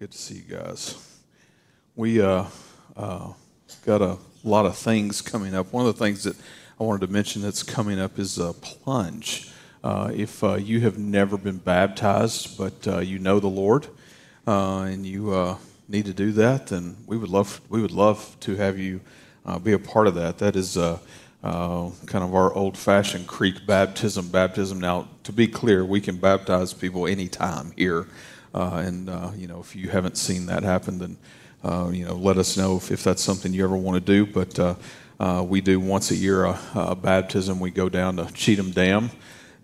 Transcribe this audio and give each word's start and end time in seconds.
Good 0.00 0.12
to 0.12 0.18
see 0.18 0.36
you 0.36 0.56
guys. 0.56 1.20
We 1.94 2.22
uh, 2.22 2.46
uh, 2.96 3.32
got 3.84 4.00
a 4.00 4.16
lot 4.42 4.64
of 4.64 4.74
things 4.74 5.20
coming 5.20 5.54
up. 5.54 5.74
One 5.74 5.86
of 5.86 5.94
the 5.94 6.02
things 6.02 6.24
that 6.24 6.36
I 6.80 6.84
wanted 6.84 7.06
to 7.06 7.12
mention 7.12 7.42
that's 7.42 7.62
coming 7.62 8.00
up 8.00 8.18
is 8.18 8.38
a 8.38 8.54
plunge. 8.54 9.52
Uh, 9.84 10.10
if 10.14 10.42
uh, 10.42 10.54
you 10.54 10.80
have 10.80 10.96
never 10.96 11.36
been 11.36 11.58
baptized, 11.58 12.56
but 12.56 12.88
uh, 12.88 13.00
you 13.00 13.18
know 13.18 13.40
the 13.40 13.48
Lord 13.48 13.88
uh, 14.46 14.84
and 14.84 15.04
you 15.04 15.58
need 15.86 16.06
to 16.06 16.14
do 16.14 16.32
that, 16.32 16.68
then 16.68 16.96
we 17.06 17.18
would 17.18 17.28
love 17.28 17.60
we 17.68 17.82
would 17.82 17.92
love 17.92 18.38
to 18.40 18.56
have 18.56 18.78
you 18.78 19.02
be 19.62 19.72
a 19.72 19.78
part 19.78 20.06
of 20.06 20.14
that. 20.14 20.38
That 20.38 20.56
is 20.56 20.78
uh, 20.78 20.98
kind 21.42 22.24
of 22.24 22.34
our 22.34 22.54
old-fashioned 22.54 23.26
creek 23.26 23.66
baptism. 23.66 24.28
Baptism. 24.28 24.80
Now, 24.80 25.08
to 25.24 25.32
be 25.32 25.46
clear, 25.46 25.84
we 25.84 26.00
can 26.00 26.16
baptize 26.16 26.72
people 26.72 27.06
anytime 27.06 27.74
here, 27.76 28.06
and 28.54 29.08
uh, 29.08 29.30
you 29.36 29.46
know 29.46 29.60
if 29.60 29.76
you 29.76 29.88
haven't 29.88 30.16
seen 30.16 30.46
that 30.46 30.62
happen, 30.62 30.98
then 30.98 31.16
uh, 31.64 31.90
you 31.92 32.04
know 32.04 32.14
let 32.14 32.38
us 32.38 32.56
know 32.56 32.76
if, 32.76 32.90
if 32.90 33.04
that's 33.04 33.22
something 33.22 33.52
you 33.52 33.64
ever 33.64 33.76
want 33.76 34.04
to 34.04 34.12
do. 34.12 34.30
But 34.30 34.58
uh, 34.58 34.74
uh, 35.18 35.44
we 35.46 35.60
do 35.60 35.78
once 35.78 36.10
a 36.10 36.16
year 36.16 36.44
a, 36.44 36.58
a 36.74 36.94
baptism. 36.94 37.60
We 37.60 37.70
go 37.70 37.88
down 37.88 38.16
to 38.16 38.32
Cheatham 38.32 38.70
Dam 38.70 39.10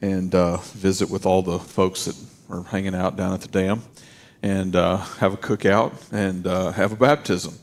and 0.03 0.35
uh, 0.35 0.59
visit 0.59 1.11
with 1.11 1.27
all 1.27 1.43
the 1.43 1.59
folks 1.59 2.05
that 2.05 2.17
are 2.51 2.63
hanging 2.63 2.95
out 2.95 3.17
down 3.17 3.33
at 3.33 3.41
the 3.41 3.49
dam 3.49 3.83
and 4.43 4.77
uh, 4.77 4.97
have 4.97 5.35
a 5.35 5.37
cookout 5.37 5.93
and 6.13 6.47
uh, 6.47 6.71
have 6.73 6.93
a 6.93 6.97
baptism. 6.97 7.55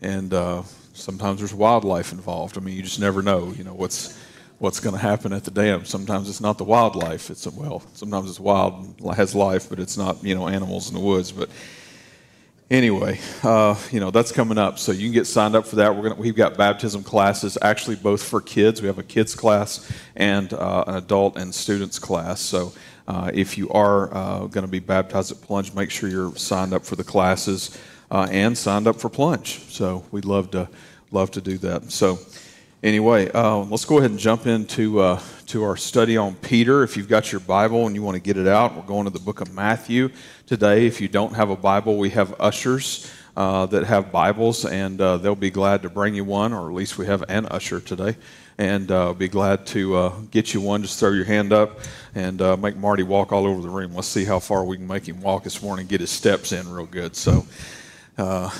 And 0.00 0.32
uh, 0.32 0.62
sometimes 0.92 1.40
there's 1.40 1.54
wildlife 1.54 2.12
involved. 2.12 2.56
I 2.56 2.60
mean, 2.60 2.76
you 2.76 2.82
just 2.82 3.00
never 3.00 3.22
know, 3.22 3.52
you 3.56 3.64
know, 3.64 3.74
what's 3.74 4.18
what's 4.58 4.80
going 4.80 4.94
to 4.94 5.00
happen 5.00 5.32
at 5.32 5.44
the 5.44 5.50
dam. 5.50 5.84
Sometimes 5.84 6.28
it's 6.28 6.40
not 6.40 6.58
the 6.58 6.64
wildlife. 6.64 7.30
It's 7.30 7.46
well, 7.46 7.82
sometimes 7.94 8.30
it's 8.30 8.40
wild, 8.40 8.94
has 9.14 9.34
life, 9.34 9.68
but 9.68 9.78
it's 9.78 9.96
not, 9.96 10.22
you 10.24 10.34
know, 10.34 10.48
animals 10.48 10.88
in 10.88 10.94
the 10.94 11.00
woods. 11.00 11.32
But 11.32 11.50
anyway, 12.70 13.20
uh, 13.42 13.76
you 13.90 14.00
know 14.00 14.10
that's 14.10 14.32
coming 14.32 14.58
up, 14.58 14.78
so 14.78 14.92
you 14.92 15.02
can 15.02 15.12
get 15.12 15.26
signed 15.26 15.54
up 15.54 15.66
for 15.66 15.76
that. 15.76 15.94
We're 15.94 16.08
gonna 16.08 16.20
we've 16.20 16.36
got 16.36 16.56
baptism 16.56 17.02
classes, 17.02 17.58
actually 17.62 17.96
both 17.96 18.22
for 18.22 18.40
kids. 18.40 18.80
We 18.80 18.88
have 18.88 18.98
a 18.98 19.02
kids 19.02 19.34
class 19.34 19.90
and 20.16 20.52
uh, 20.52 20.84
an 20.86 20.96
adult 20.96 21.36
and 21.36 21.54
students 21.54 21.98
class. 21.98 22.40
So 22.40 22.72
uh, 23.06 23.30
if 23.34 23.58
you 23.58 23.70
are 23.70 24.14
uh, 24.14 24.46
going 24.46 24.64
to 24.64 24.70
be 24.70 24.80
baptized 24.80 25.30
at 25.30 25.40
Plunge, 25.42 25.74
make 25.74 25.90
sure 25.90 26.08
you're 26.08 26.34
signed 26.36 26.72
up 26.72 26.84
for 26.84 26.96
the 26.96 27.04
classes 27.04 27.78
uh, 28.10 28.26
and 28.30 28.56
signed 28.56 28.86
up 28.86 28.96
for 28.96 29.10
Plunge. 29.10 29.60
So 29.68 30.04
we'd 30.10 30.24
love 30.24 30.50
to 30.52 30.68
love 31.10 31.30
to 31.32 31.40
do 31.40 31.58
that. 31.58 31.92
So 31.92 32.18
anyway, 32.84 33.30
uh, 33.32 33.56
let's 33.56 33.86
go 33.86 33.98
ahead 33.98 34.10
and 34.10 34.20
jump 34.20 34.46
into 34.46 35.00
uh, 35.00 35.20
to 35.46 35.64
our 35.64 35.76
study 35.76 36.16
on 36.16 36.34
Peter. 36.36 36.84
If 36.84 36.96
you've 36.96 37.08
got 37.08 37.32
your 37.32 37.40
Bible 37.40 37.86
and 37.86 37.96
you 37.96 38.02
want 38.02 38.14
to 38.16 38.20
get 38.20 38.36
it 38.36 38.46
out, 38.46 38.76
we're 38.76 38.82
going 38.82 39.04
to 39.04 39.10
the 39.10 39.18
book 39.18 39.40
of 39.40 39.52
Matthew 39.52 40.10
today. 40.46 40.86
If 40.86 41.00
you 41.00 41.08
don't 41.08 41.34
have 41.34 41.50
a 41.50 41.56
Bible, 41.56 41.96
we 41.96 42.10
have 42.10 42.38
ushers 42.38 43.10
uh, 43.36 43.66
that 43.66 43.84
have 43.84 44.12
Bibles, 44.12 44.66
and 44.66 45.00
uh, 45.00 45.16
they'll 45.16 45.34
be 45.34 45.50
glad 45.50 45.82
to 45.82 45.90
bring 45.90 46.14
you 46.14 46.24
one, 46.24 46.52
or 46.52 46.68
at 46.68 46.76
least 46.76 46.98
we 46.98 47.06
have 47.06 47.24
an 47.28 47.46
usher 47.46 47.80
today, 47.80 48.16
and 48.58 48.90
uh, 48.92 49.14
be 49.14 49.28
glad 49.28 49.66
to 49.68 49.96
uh, 49.96 50.12
get 50.30 50.52
you 50.52 50.60
one. 50.60 50.82
Just 50.82 51.00
throw 51.00 51.10
your 51.10 51.24
hand 51.24 51.52
up 51.52 51.80
and 52.14 52.38
make 52.60 52.76
Marty 52.76 53.02
walk 53.02 53.32
all 53.32 53.46
over 53.46 53.62
the 53.62 53.70
room. 53.70 53.94
Let's 53.94 54.08
see 54.08 54.24
how 54.24 54.38
far 54.38 54.62
we 54.64 54.76
can 54.76 54.86
make 54.86 55.08
him 55.08 55.20
walk 55.22 55.42
this 55.42 55.62
morning, 55.62 55.86
get 55.86 56.00
his 56.00 56.10
steps 56.10 56.52
in 56.52 56.70
real 56.70 56.86
good. 56.86 57.16
So. 57.16 57.46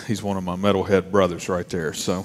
He's 0.09 0.21
one 0.21 0.37
of 0.37 0.43
my 0.43 0.57
metalhead 0.57 1.13
brothers 1.13 1.49
right 1.49 1.69
there. 1.69 1.93
So, 1.93 2.25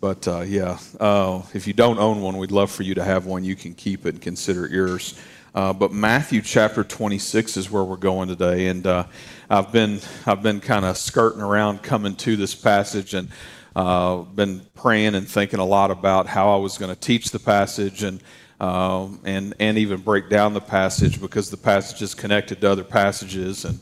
but 0.00 0.28
uh, 0.28 0.40
yeah, 0.40 0.78
uh, 1.00 1.42
if 1.54 1.66
you 1.66 1.72
don't 1.72 1.98
own 1.98 2.20
one, 2.20 2.36
we'd 2.36 2.50
love 2.50 2.70
for 2.70 2.82
you 2.82 2.94
to 2.94 3.04
have 3.04 3.26
one. 3.26 3.44
You 3.44 3.56
can 3.56 3.74
keep 3.74 4.04
it 4.06 4.14
and 4.14 4.22
consider 4.22 4.66
it 4.66 4.72
yours. 4.72 5.18
Uh, 5.54 5.72
but 5.72 5.90
Matthew 5.90 6.42
chapter 6.42 6.84
26 6.84 7.56
is 7.56 7.70
where 7.70 7.82
we're 7.82 7.96
going 7.96 8.28
today, 8.28 8.68
and 8.68 8.86
uh, 8.86 9.06
I've 9.48 9.72
been 9.72 10.00
I've 10.26 10.42
been 10.42 10.60
kind 10.60 10.84
of 10.84 10.98
skirting 10.98 11.40
around 11.40 11.82
coming 11.82 12.14
to 12.16 12.36
this 12.36 12.54
passage, 12.54 13.14
and 13.14 13.30
uh, 13.74 14.18
been 14.18 14.60
praying 14.74 15.14
and 15.14 15.26
thinking 15.26 15.60
a 15.60 15.64
lot 15.64 15.90
about 15.90 16.26
how 16.26 16.54
I 16.54 16.58
was 16.58 16.76
going 16.76 16.94
to 16.94 17.00
teach 17.00 17.30
the 17.30 17.40
passage 17.40 18.02
and. 18.02 18.20
Um, 18.58 19.20
and 19.26 19.52
and 19.60 19.76
even 19.76 20.00
break 20.00 20.30
down 20.30 20.54
the 20.54 20.62
passage 20.62 21.20
because 21.20 21.50
the 21.50 21.58
passage 21.58 22.00
is 22.00 22.14
connected 22.14 22.62
to 22.62 22.70
other 22.70 22.84
passages 22.84 23.66
and 23.66 23.78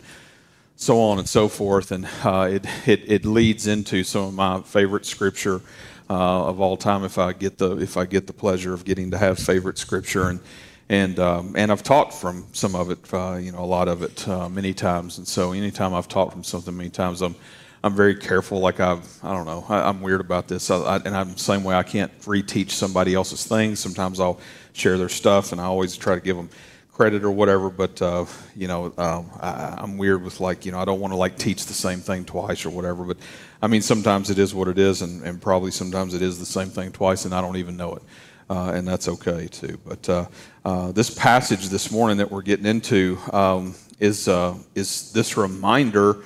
so 0.75 1.01
on 1.01 1.19
and 1.19 1.29
so 1.29 1.49
forth. 1.49 1.93
And 1.93 2.09
uh, 2.25 2.49
it, 2.51 2.67
it, 2.85 3.03
it 3.07 3.25
leads 3.25 3.69
into 3.69 4.03
some 4.03 4.23
of 4.23 4.35
my 4.35 4.61
favorite 4.63 5.07
scripture 5.07 5.61
uh, 6.11 6.47
of 6.47 6.61
all 6.61 6.77
time. 6.77 7.05
If 7.05 7.19
I 7.19 7.33
get 7.33 7.59
the 7.59 7.77
if 7.79 7.97
I 7.97 8.05
get 8.05 8.27
the 8.27 8.33
pleasure 8.33 8.75
of 8.75 8.85
getting 8.85 9.11
to 9.11 9.19
have 9.19 9.39
favorite 9.39 9.79
scripture 9.79 10.29
and 10.29 10.41
and 10.89 11.19
um, 11.19 11.55
and 11.57 11.73
I've 11.73 11.83
taught 11.83 12.13
from 12.13 12.47
some 12.53 12.75
of 12.75 12.91
it, 12.91 12.99
uh, 13.13 13.37
you 13.41 13.53
know, 13.53 13.61
a 13.61 13.67
lot 13.67 13.89
of 13.89 14.03
it 14.03 14.27
uh, 14.29 14.49
many 14.49 14.75
times. 14.75 15.19
And 15.19 15.27
so 15.27 15.53
anytime 15.53 15.95
I've 15.95 16.09
taught 16.09 16.33
from 16.33 16.45
something 16.45 16.77
many 16.77 16.91
times, 16.91 17.23
I'm 17.23 17.35
I'm 17.83 17.95
very 17.95 18.15
careful. 18.15 18.61
Like 18.61 18.81
I've 18.81 19.25
I 19.25 19.33
don't 19.33 19.47
know 19.47 19.65
I, 19.69 19.89
am 19.89 20.03
weird 20.03 20.21
about 20.21 20.49
this, 20.49 20.71
I, 20.71 20.77
I, 20.77 20.97
and 20.97 21.17
I'm 21.17 21.33
the 21.33 21.39
same 21.39 21.65
way. 21.65 21.75
I 21.75 21.83
can't 21.83 22.17
reteach 22.21 22.71
somebody 22.71 23.15
else's 23.15 23.47
things. 23.47 23.81
Sometimes 23.81 24.21
I'll 24.21 24.41
share 24.73 24.99
their 24.99 25.09
stuff, 25.09 25.53
and 25.53 25.61
I 25.61 25.65
always 25.65 25.97
try 25.97 26.15
to 26.15 26.21
give 26.21 26.37
them 26.37 26.51
credit 26.95 27.25
or 27.25 27.31
whatever, 27.31 27.71
but 27.71 28.01
uh, 28.01 28.25
you 28.55 28.69
know, 28.69 28.93
um, 28.97 29.29
I, 29.41 29.83
am 29.83 29.99
weird 29.99 30.23
with 30.23 30.39
like, 30.39 30.65
you 30.65 30.71
know, 30.71 30.79
I 30.79 30.85
don't 30.85 31.01
want 31.01 31.13
to 31.13 31.17
like 31.17 31.37
teach 31.37 31.67
the 31.67 31.75
same 31.75 31.99
thing 31.99 32.25
twice 32.25 32.65
or 32.65 32.71
whatever. 32.71 33.03
But 33.03 33.17
I 33.61 33.67
mean, 33.67 33.83
sometimes 33.83 34.31
it 34.31 34.39
is 34.39 34.55
what 34.55 34.69
it 34.69 34.79
is, 34.79 35.03
and, 35.03 35.23
and 35.25 35.43
probably 35.43 35.73
sometimes 35.73 36.15
it 36.15 36.23
is 36.23 36.39
the 36.39 36.47
same 36.47 36.69
thing 36.69 36.93
twice, 36.93 37.25
and 37.25 37.35
I 37.35 37.41
don't 37.41 37.57
even 37.57 37.77
know 37.77 37.95
it, 37.97 38.03
uh, 38.49 38.73
and 38.75 38.87
that's 38.87 39.09
okay 39.09 39.49
too. 39.49 39.79
But 39.85 40.09
uh, 40.09 40.27
uh 40.65 40.93
this 40.93 41.11
passage 41.11 41.69
this 41.69 41.91
morning 41.91 42.19
that 42.19 42.31
we're 42.31 42.43
getting 42.43 42.67
into 42.67 43.19
um, 43.33 43.75
is 43.99 44.29
uh, 44.29 44.55
is 44.77 45.13
this 45.13 45.37
reminder 45.37 46.19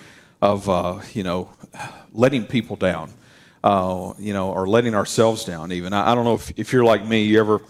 of 0.42 0.68
uh, 0.68 1.00
you 1.14 1.22
know 1.22 1.48
letting 2.12 2.44
people 2.44 2.76
down, 2.76 3.10
you 3.64 4.34
know, 4.34 4.52
or 4.52 4.68
letting 4.68 4.94
ourselves 4.94 5.44
down. 5.46 5.72
Even 5.72 5.94
I, 5.94 6.12
I 6.12 6.14
don't 6.14 6.24
know 6.24 6.34
if, 6.34 6.52
if 6.58 6.72
you're 6.74 6.84
like 6.84 7.06
me, 7.06 7.24
you 7.24 7.40
ever 7.40 7.62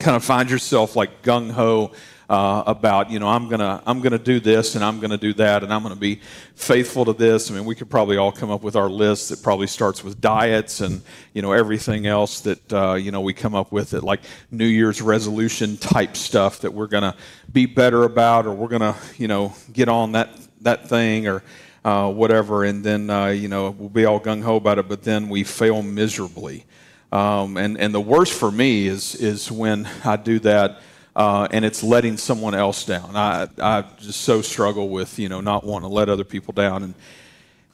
kind 0.00 0.16
of 0.16 0.24
find 0.24 0.50
yourself 0.50 0.96
like 0.96 1.22
gung 1.22 1.52
ho 1.52 1.92
uh, 2.28 2.64
about 2.66 3.10
you 3.10 3.18
know 3.18 3.28
I'm 3.28 3.48
gonna 3.48 3.82
I'm 3.86 4.00
gonna 4.00 4.18
do 4.18 4.40
this 4.40 4.74
and 4.74 4.84
I'm 4.84 5.00
gonna 5.00 5.16
do 5.16 5.32
that 5.34 5.62
and 5.62 5.72
I'm 5.72 5.82
gonna 5.82 5.96
be 5.96 6.20
faithful 6.54 7.04
to 7.04 7.12
this. 7.12 7.50
I 7.50 7.54
mean, 7.54 7.64
we 7.64 7.74
could 7.74 7.88
probably 7.88 8.16
all 8.16 8.32
come 8.32 8.50
up 8.50 8.62
with 8.62 8.76
our 8.76 8.88
list 8.88 9.28
that 9.28 9.42
probably 9.42 9.68
starts 9.68 10.02
with 10.02 10.20
diets 10.20 10.80
and 10.80 11.02
you 11.34 11.42
know 11.42 11.52
everything 11.52 12.06
else 12.06 12.40
that 12.40 12.72
uh, 12.72 12.94
you 12.94 13.12
know 13.12 13.20
we 13.20 13.32
come 13.32 13.54
up 13.54 13.70
with 13.70 13.94
it 13.94 14.02
like 14.02 14.20
New 14.50 14.66
Year's 14.66 15.00
resolution 15.00 15.76
type 15.76 16.16
stuff 16.16 16.60
that 16.60 16.72
we're 16.72 16.88
gonna 16.88 17.16
be 17.52 17.66
better 17.66 18.02
about 18.04 18.46
or 18.46 18.52
we're 18.52 18.68
gonna 18.68 18.96
you 19.16 19.28
know 19.28 19.54
get 19.72 19.88
on 19.88 20.12
that 20.12 20.30
that 20.62 20.88
thing 20.88 21.28
or 21.28 21.42
uh, 21.84 22.10
whatever, 22.10 22.64
and 22.64 22.82
then 22.82 23.08
uh, 23.08 23.26
you 23.26 23.46
know 23.46 23.70
we'll 23.70 23.88
be 23.88 24.04
all 24.04 24.18
gung 24.18 24.42
ho 24.42 24.56
about 24.56 24.78
it, 24.78 24.88
but 24.88 25.04
then 25.04 25.28
we 25.28 25.44
fail 25.44 25.82
miserably. 25.82 26.64
Um, 27.12 27.56
and 27.56 27.78
and 27.78 27.94
the 27.94 28.00
worst 28.00 28.32
for 28.32 28.50
me 28.50 28.88
is 28.88 29.14
is 29.14 29.52
when 29.52 29.88
I 30.04 30.16
do 30.16 30.40
that 30.40 30.80
uh, 31.16 31.48
and 31.50 31.64
it's 31.64 31.82
letting 31.82 32.18
someone 32.18 32.54
else 32.54 32.84
down. 32.84 33.16
I, 33.16 33.48
I 33.58 33.84
just 33.98 34.20
so 34.20 34.42
struggle 34.42 34.90
with, 34.90 35.18
you 35.18 35.30
know, 35.30 35.40
not 35.40 35.64
wanting 35.64 35.88
to 35.88 35.94
let 35.94 36.10
other 36.10 36.24
people 36.24 36.52
down. 36.52 36.82
And, 36.82 36.94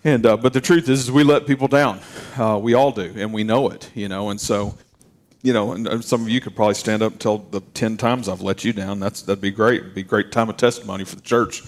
and 0.04 0.24
uh, 0.24 0.36
but 0.36 0.52
the 0.52 0.60
truth 0.60 0.88
is, 0.88 1.00
is 1.00 1.10
we 1.10 1.24
let 1.24 1.44
people 1.44 1.66
down. 1.66 1.98
Uh, 2.38 2.58
we 2.62 2.74
all 2.74 2.92
do, 2.92 3.12
and 3.16 3.34
we 3.34 3.42
know 3.42 3.68
it, 3.68 3.90
you 3.94 4.08
know. 4.08 4.30
And 4.30 4.40
so, 4.40 4.78
you 5.42 5.52
know, 5.52 5.72
and 5.72 6.04
some 6.04 6.22
of 6.22 6.28
you 6.28 6.40
could 6.40 6.54
probably 6.54 6.74
stand 6.74 7.02
up 7.02 7.12
and 7.12 7.20
tell 7.20 7.38
the 7.38 7.60
ten 7.74 7.96
times 7.96 8.28
I've 8.28 8.42
let 8.42 8.64
you 8.64 8.72
down. 8.72 9.00
That's 9.00 9.22
that'd 9.22 9.42
be 9.42 9.50
great. 9.50 9.80
It'd 9.80 9.94
be 9.94 10.02
a 10.02 10.04
great 10.04 10.30
time 10.30 10.48
of 10.48 10.56
testimony 10.56 11.04
for 11.04 11.16
the 11.16 11.22
church. 11.22 11.64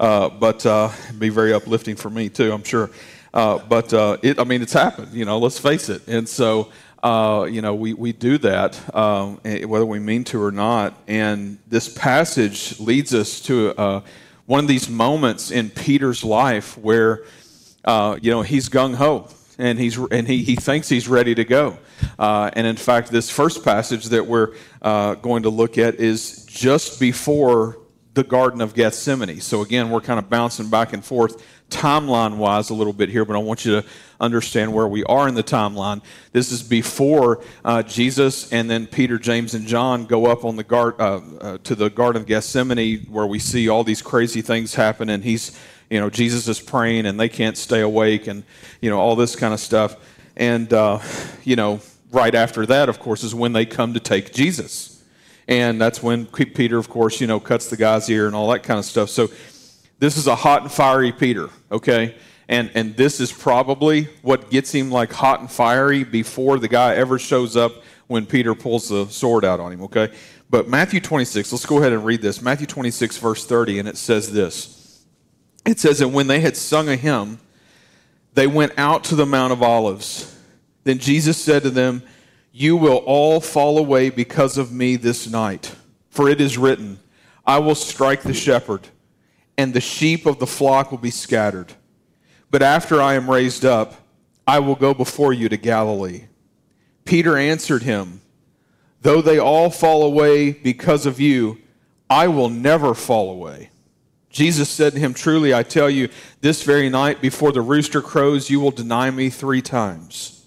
Uh, 0.00 0.30
but 0.30 0.64
uh, 0.64 0.88
it'd 1.04 1.20
be 1.20 1.28
very 1.28 1.52
uplifting 1.52 1.96
for 1.96 2.08
me 2.08 2.30
too, 2.30 2.50
I'm 2.50 2.64
sure. 2.64 2.90
Uh, 3.34 3.58
but 3.58 3.92
it, 4.24 4.38
I 4.38 4.44
mean, 4.44 4.62
it's 4.62 4.72
happened. 4.72 5.12
You 5.12 5.26
know, 5.26 5.38
let's 5.38 5.58
face 5.58 5.90
it. 5.90 6.08
And 6.08 6.26
so 6.26 6.72
uh, 7.02 7.46
you 7.50 7.62
know, 7.62 7.74
we, 7.74 7.94
we 7.94 8.12
do 8.12 8.38
that, 8.38 8.94
um, 8.94 9.40
eh, 9.44 9.64
whether 9.64 9.86
we 9.86 9.98
mean 9.98 10.24
to 10.24 10.42
or 10.42 10.50
not. 10.50 10.94
And 11.06 11.58
this 11.66 11.88
passage 11.88 12.78
leads 12.78 13.14
us 13.14 13.40
to 13.42 13.74
uh, 13.78 14.00
one 14.46 14.60
of 14.60 14.68
these 14.68 14.88
moments 14.88 15.50
in 15.50 15.70
Peter's 15.70 16.22
life 16.22 16.76
where, 16.76 17.24
uh, 17.84 18.18
you 18.20 18.30
know, 18.30 18.42
he's 18.42 18.68
gung 18.68 18.94
ho 18.94 19.28
and, 19.58 19.78
he's, 19.78 19.96
and 19.96 20.28
he, 20.28 20.42
he 20.42 20.56
thinks 20.56 20.88
he's 20.88 21.08
ready 21.08 21.34
to 21.34 21.44
go. 21.44 21.78
Uh, 22.18 22.50
and 22.52 22.66
in 22.66 22.76
fact, 22.76 23.10
this 23.10 23.30
first 23.30 23.64
passage 23.64 24.06
that 24.06 24.26
we're 24.26 24.54
uh, 24.82 25.14
going 25.14 25.44
to 25.44 25.50
look 25.50 25.78
at 25.78 25.94
is 25.94 26.44
just 26.46 27.00
before 27.00 27.78
the 28.12 28.24
Garden 28.24 28.60
of 28.60 28.74
Gethsemane. 28.74 29.40
So 29.40 29.62
again, 29.62 29.90
we're 29.90 30.00
kind 30.00 30.18
of 30.18 30.28
bouncing 30.28 30.68
back 30.68 30.92
and 30.92 31.04
forth 31.04 31.42
timeline 31.70 32.36
wise 32.36 32.70
a 32.70 32.74
little 32.74 32.92
bit 32.92 33.08
here, 33.08 33.24
but 33.24 33.36
I 33.36 33.38
want 33.38 33.64
you 33.64 33.80
to 33.80 33.88
understand 34.20 34.72
where 34.72 34.86
we 34.86 35.02
are 35.04 35.26
in 35.26 35.34
the 35.34 35.42
timeline. 35.42 36.02
This 36.32 36.52
is 36.52 36.62
before 36.62 37.42
uh, 37.64 37.82
Jesus 37.82 38.52
and 38.52 38.70
then 38.70 38.86
Peter, 38.86 39.18
James, 39.18 39.54
and 39.54 39.66
John 39.66 40.06
go 40.06 40.26
up 40.26 40.44
on 40.44 40.56
the 40.56 40.64
guard, 40.64 41.00
uh, 41.00 41.20
uh, 41.40 41.58
to 41.64 41.74
the 41.74 41.88
Garden 41.88 42.22
of 42.22 42.28
Gethsemane, 42.28 43.06
where 43.10 43.26
we 43.26 43.38
see 43.38 43.68
all 43.68 43.82
these 43.82 44.02
crazy 44.02 44.42
things 44.42 44.74
happen, 44.74 45.08
and 45.08 45.24
he's, 45.24 45.58
you 45.88 45.98
know, 45.98 46.10
Jesus 46.10 46.46
is 46.48 46.60
praying, 46.60 47.06
and 47.06 47.18
they 47.18 47.28
can't 47.28 47.56
stay 47.56 47.80
awake, 47.80 48.26
and 48.26 48.44
you 48.80 48.90
know 48.90 48.98
all 48.98 49.16
this 49.16 49.34
kind 49.34 49.54
of 49.54 49.60
stuff. 49.60 49.96
And 50.36 50.72
uh, 50.72 51.00
you 51.44 51.56
know, 51.56 51.80
right 52.12 52.34
after 52.34 52.66
that, 52.66 52.88
of 52.88 53.00
course, 53.00 53.24
is 53.24 53.34
when 53.34 53.52
they 53.52 53.66
come 53.66 53.94
to 53.94 54.00
take 54.00 54.32
Jesus, 54.32 55.02
and 55.48 55.80
that's 55.80 56.02
when 56.02 56.26
Peter, 56.26 56.78
of 56.78 56.88
course, 56.88 57.20
you 57.20 57.26
know, 57.26 57.40
cuts 57.40 57.70
the 57.70 57.76
guy's 57.76 58.08
ear 58.08 58.26
and 58.26 58.36
all 58.36 58.50
that 58.50 58.62
kind 58.62 58.78
of 58.78 58.84
stuff. 58.84 59.10
So 59.10 59.28
this 59.98 60.16
is 60.16 60.26
a 60.26 60.34
hot 60.34 60.62
and 60.62 60.72
fiery 60.72 61.12
Peter, 61.12 61.50
okay? 61.70 62.14
And, 62.50 62.68
and 62.74 62.96
this 62.96 63.20
is 63.20 63.30
probably 63.30 64.08
what 64.22 64.50
gets 64.50 64.72
him 64.72 64.90
like 64.90 65.12
hot 65.12 65.38
and 65.38 65.48
fiery 65.48 66.02
before 66.02 66.58
the 66.58 66.66
guy 66.66 66.96
ever 66.96 67.16
shows 67.16 67.56
up 67.56 67.72
when 68.08 68.26
Peter 68.26 68.56
pulls 68.56 68.88
the 68.88 69.06
sword 69.06 69.44
out 69.44 69.60
on 69.60 69.72
him, 69.72 69.82
okay? 69.82 70.12
But 70.50 70.68
Matthew 70.68 70.98
26, 70.98 71.52
let's 71.52 71.64
go 71.64 71.78
ahead 71.78 71.92
and 71.92 72.04
read 72.04 72.22
this. 72.22 72.42
Matthew 72.42 72.66
26, 72.66 73.18
verse 73.18 73.46
30, 73.46 73.78
and 73.78 73.88
it 73.88 73.96
says 73.96 74.32
this. 74.32 75.04
It 75.64 75.78
says, 75.78 76.00
And 76.00 76.12
when 76.12 76.26
they 76.26 76.40
had 76.40 76.56
sung 76.56 76.88
a 76.88 76.96
hymn, 76.96 77.38
they 78.34 78.48
went 78.48 78.72
out 78.76 79.04
to 79.04 79.14
the 79.14 79.26
Mount 79.26 79.52
of 79.52 79.62
Olives. 79.62 80.36
Then 80.82 80.98
Jesus 80.98 81.36
said 81.36 81.62
to 81.62 81.70
them, 81.70 82.02
You 82.50 82.76
will 82.76 82.98
all 83.06 83.40
fall 83.40 83.78
away 83.78 84.10
because 84.10 84.58
of 84.58 84.72
me 84.72 84.96
this 84.96 85.28
night. 85.30 85.72
For 86.08 86.28
it 86.28 86.40
is 86.40 86.58
written, 86.58 86.98
I 87.46 87.58
will 87.60 87.76
strike 87.76 88.22
the 88.22 88.34
shepherd, 88.34 88.88
and 89.56 89.72
the 89.72 89.80
sheep 89.80 90.26
of 90.26 90.40
the 90.40 90.48
flock 90.48 90.90
will 90.90 90.98
be 90.98 91.12
scattered. 91.12 91.74
But 92.50 92.62
after 92.62 93.00
I 93.00 93.14
am 93.14 93.30
raised 93.30 93.64
up, 93.64 93.94
I 94.46 94.58
will 94.58 94.74
go 94.74 94.94
before 94.94 95.32
you 95.32 95.48
to 95.48 95.56
Galilee. 95.56 96.24
Peter 97.04 97.36
answered 97.36 97.82
him, 97.82 98.20
Though 99.02 99.22
they 99.22 99.38
all 99.38 99.70
fall 99.70 100.02
away 100.02 100.52
because 100.52 101.06
of 101.06 101.20
you, 101.20 101.58
I 102.08 102.28
will 102.28 102.48
never 102.48 102.94
fall 102.94 103.30
away. 103.30 103.70
Jesus 104.30 104.68
said 104.68 104.94
to 104.94 104.98
him, 104.98 105.14
Truly, 105.14 105.54
I 105.54 105.62
tell 105.62 105.88
you, 105.88 106.08
this 106.40 106.62
very 106.62 106.88
night 106.88 107.20
before 107.20 107.52
the 107.52 107.60
rooster 107.60 108.02
crows, 108.02 108.50
you 108.50 108.60
will 108.60 108.70
deny 108.70 109.10
me 109.10 109.30
three 109.30 109.62
times. 109.62 110.44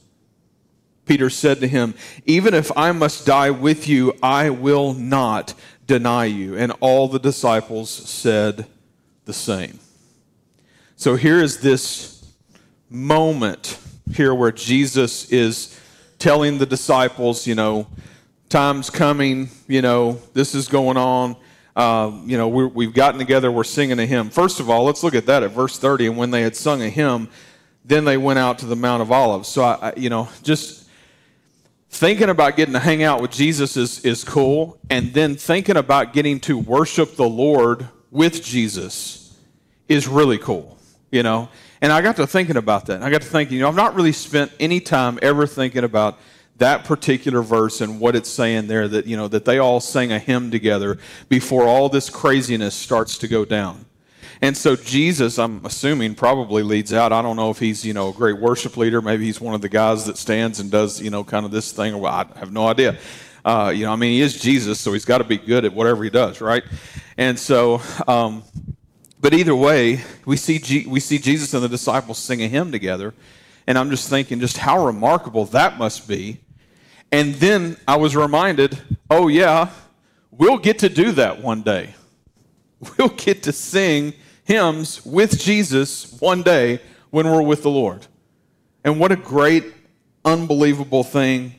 Peter 1.05 1.29
said 1.29 1.59
to 1.59 1.67
him, 1.67 1.93
Even 2.25 2.53
if 2.53 2.71
I 2.77 2.91
must 2.91 3.25
die 3.25 3.49
with 3.49 3.87
you, 3.87 4.13
I 4.21 4.49
will 4.49 4.93
not 4.93 5.53
deny 5.85 6.25
you. 6.25 6.55
And 6.55 6.71
all 6.79 7.07
the 7.07 7.19
disciples 7.19 7.89
said 7.89 8.65
the 9.25 9.33
same. 9.33 9.79
So 11.03 11.17
here 11.17 11.41
is 11.41 11.57
this 11.57 12.23
moment 12.89 13.77
here 14.13 14.33
where 14.33 14.53
Jesus 14.53 15.29
is 15.33 15.77
telling 16.17 16.59
the 16.59 16.65
disciples, 16.65 17.45
you 17.45 17.55
know, 17.55 17.87
time's 18.47 18.89
coming, 18.89 19.49
you 19.67 19.81
know, 19.81 20.13
this 20.33 20.55
is 20.55 20.69
going 20.69 20.95
on. 20.95 21.35
Uh, 21.75 22.21
you 22.23 22.37
know, 22.37 22.47
we 22.47 22.85
have 22.85 22.93
gotten 22.93 23.19
together, 23.19 23.51
we're 23.51 23.65
singing 23.65 23.99
a 23.99 24.05
hymn. 24.05 24.29
First 24.29 24.61
of 24.61 24.69
all, 24.69 24.85
let's 24.85 25.03
look 25.03 25.13
at 25.13 25.25
that 25.25 25.43
at 25.43 25.51
verse 25.51 25.77
30. 25.77 26.07
And 26.07 26.17
when 26.17 26.31
they 26.31 26.41
had 26.41 26.55
sung 26.55 26.81
a 26.81 26.89
hymn, 26.89 27.27
then 27.83 28.05
they 28.05 28.15
went 28.15 28.39
out 28.39 28.59
to 28.59 28.65
the 28.65 28.77
Mount 28.77 29.01
of 29.01 29.11
Olives. 29.11 29.49
So, 29.49 29.61
I, 29.61 29.89
I, 29.89 29.93
you 29.97 30.09
know, 30.09 30.29
just 30.41 30.87
thinking 31.89 32.29
about 32.29 32.55
getting 32.55 32.75
to 32.75 32.79
hang 32.79 33.03
out 33.03 33.21
with 33.21 33.31
Jesus 33.31 33.75
is, 33.75 34.05
is 34.05 34.23
cool. 34.23 34.79
And 34.89 35.13
then 35.13 35.35
thinking 35.35 35.75
about 35.75 36.13
getting 36.13 36.39
to 36.39 36.57
worship 36.57 37.17
the 37.17 37.27
Lord 37.27 37.89
with 38.09 38.41
Jesus 38.41 39.37
is 39.89 40.07
really 40.07 40.37
cool, 40.37 40.77
you 41.13 41.23
know. 41.23 41.47
And 41.81 41.91
I 41.91 42.01
got 42.01 42.15
to 42.15 42.25
thinking 42.25 42.57
about 42.57 42.87
that. 42.87 43.03
I 43.03 43.09
got 43.09 43.21
to 43.21 43.27
thinking, 43.27 43.57
you 43.57 43.63
know, 43.63 43.67
I've 43.67 43.75
not 43.75 43.93
really 43.93 44.13
spent 44.13 44.51
any 44.59 44.79
time 44.79 45.19
ever 45.21 45.45
thinking 45.45 45.83
about 45.83 46.17
that 46.57 46.85
particular 46.85 47.41
verse 47.41 47.81
and 47.81 47.99
what 47.99 48.15
it's 48.15 48.29
saying 48.29 48.67
there 48.67 48.87
that 48.87 49.05
you 49.05 49.17
know 49.17 49.27
that 49.27 49.45
they 49.45 49.57
all 49.59 49.79
sang 49.79 50.11
a 50.11 50.19
hymn 50.19 50.51
together 50.51 50.97
before 51.29 51.63
all 51.63 51.89
this 51.89 52.09
craziness 52.09 52.75
starts 52.75 53.17
to 53.19 53.27
go 53.27 53.45
down. 53.45 53.85
And 54.41 54.57
so 54.57 54.75
jesus 54.75 55.39
i'm 55.39 55.65
assuming 55.65 56.15
probably 56.15 56.63
leads 56.63 56.93
out. 56.93 57.11
I 57.11 57.21
don't 57.21 57.35
know 57.35 57.49
if 57.49 57.59
he's 57.59 57.85
you 57.85 57.93
know 57.93 58.09
a 58.09 58.13
great 58.13 58.39
worship 58.39 58.77
leader. 58.77 59.01
Maybe 59.01 59.25
he's 59.25 59.41
one 59.41 59.55
of 59.55 59.61
the 59.61 59.69
guys 59.69 60.05
that 60.05 60.17
stands 60.17 60.59
and 60.59 60.69
does 60.69 61.01
you 61.01 61.09
know 61.09 61.23
kind 61.23 61.45
of 61.45 61.51
this 61.51 61.71
thing. 61.71 61.99
Well 61.99 62.11
i 62.13 62.39
have 62.39 62.51
no 62.51 62.67
idea. 62.67 62.97
Uh, 63.45 63.73
you 63.75 63.85
know 63.85 63.91
i 63.91 63.95
mean 63.97 64.13
he 64.13 64.21
is 64.21 64.39
jesus 64.39 64.79
so 64.79 64.93
he's 64.93 65.03
got 65.03 65.17
to 65.17 65.25
be 65.25 65.37
good 65.37 65.65
at 65.65 65.73
whatever 65.73 66.03
he 66.03 66.09
does 66.09 66.39
right? 66.39 66.63
And 67.17 67.37
so 67.37 67.81
um, 68.07 68.43
but 69.23 69.33
either 69.33 69.55
way 69.55 70.01
we 70.25 70.37
see 70.37 70.59
G- 70.59 70.85
we 70.85 70.99
see 70.99 71.17
jesus 71.17 71.55
and 71.55 71.63
the 71.63 71.69
disciples 71.69 72.19
sing 72.19 72.43
a 72.43 72.47
hymn 72.47 72.71
together 72.71 73.15
and 73.67 73.77
I'm 73.77 73.89
just 73.89 74.09
thinking 74.09 74.39
just 74.39 74.57
how 74.57 74.85
remarkable 74.85 75.45
that 75.47 75.77
must 75.77 76.07
be. 76.07 76.39
And 77.11 77.35
then 77.35 77.77
I 77.87 77.95
was 77.97 78.15
reminded, 78.15 78.77
oh, 79.09 79.27
yeah, 79.27 79.69
we'll 80.31 80.57
get 80.57 80.79
to 80.79 80.89
do 80.89 81.11
that 81.13 81.41
one 81.41 81.61
day. 81.61 81.95
We'll 82.97 83.07
get 83.07 83.43
to 83.43 83.53
sing 83.53 84.11
hymns 84.43 85.05
with 85.05 85.39
Jesus 85.39 86.19
one 86.19 86.43
day 86.43 86.81
when 87.11 87.25
we're 87.25 87.41
with 87.41 87.63
the 87.63 87.69
Lord. 87.69 88.05
And 88.83 88.99
what 88.99 89.13
a 89.13 89.15
great, 89.15 89.73
unbelievable 90.25 91.05
thing 91.05 91.55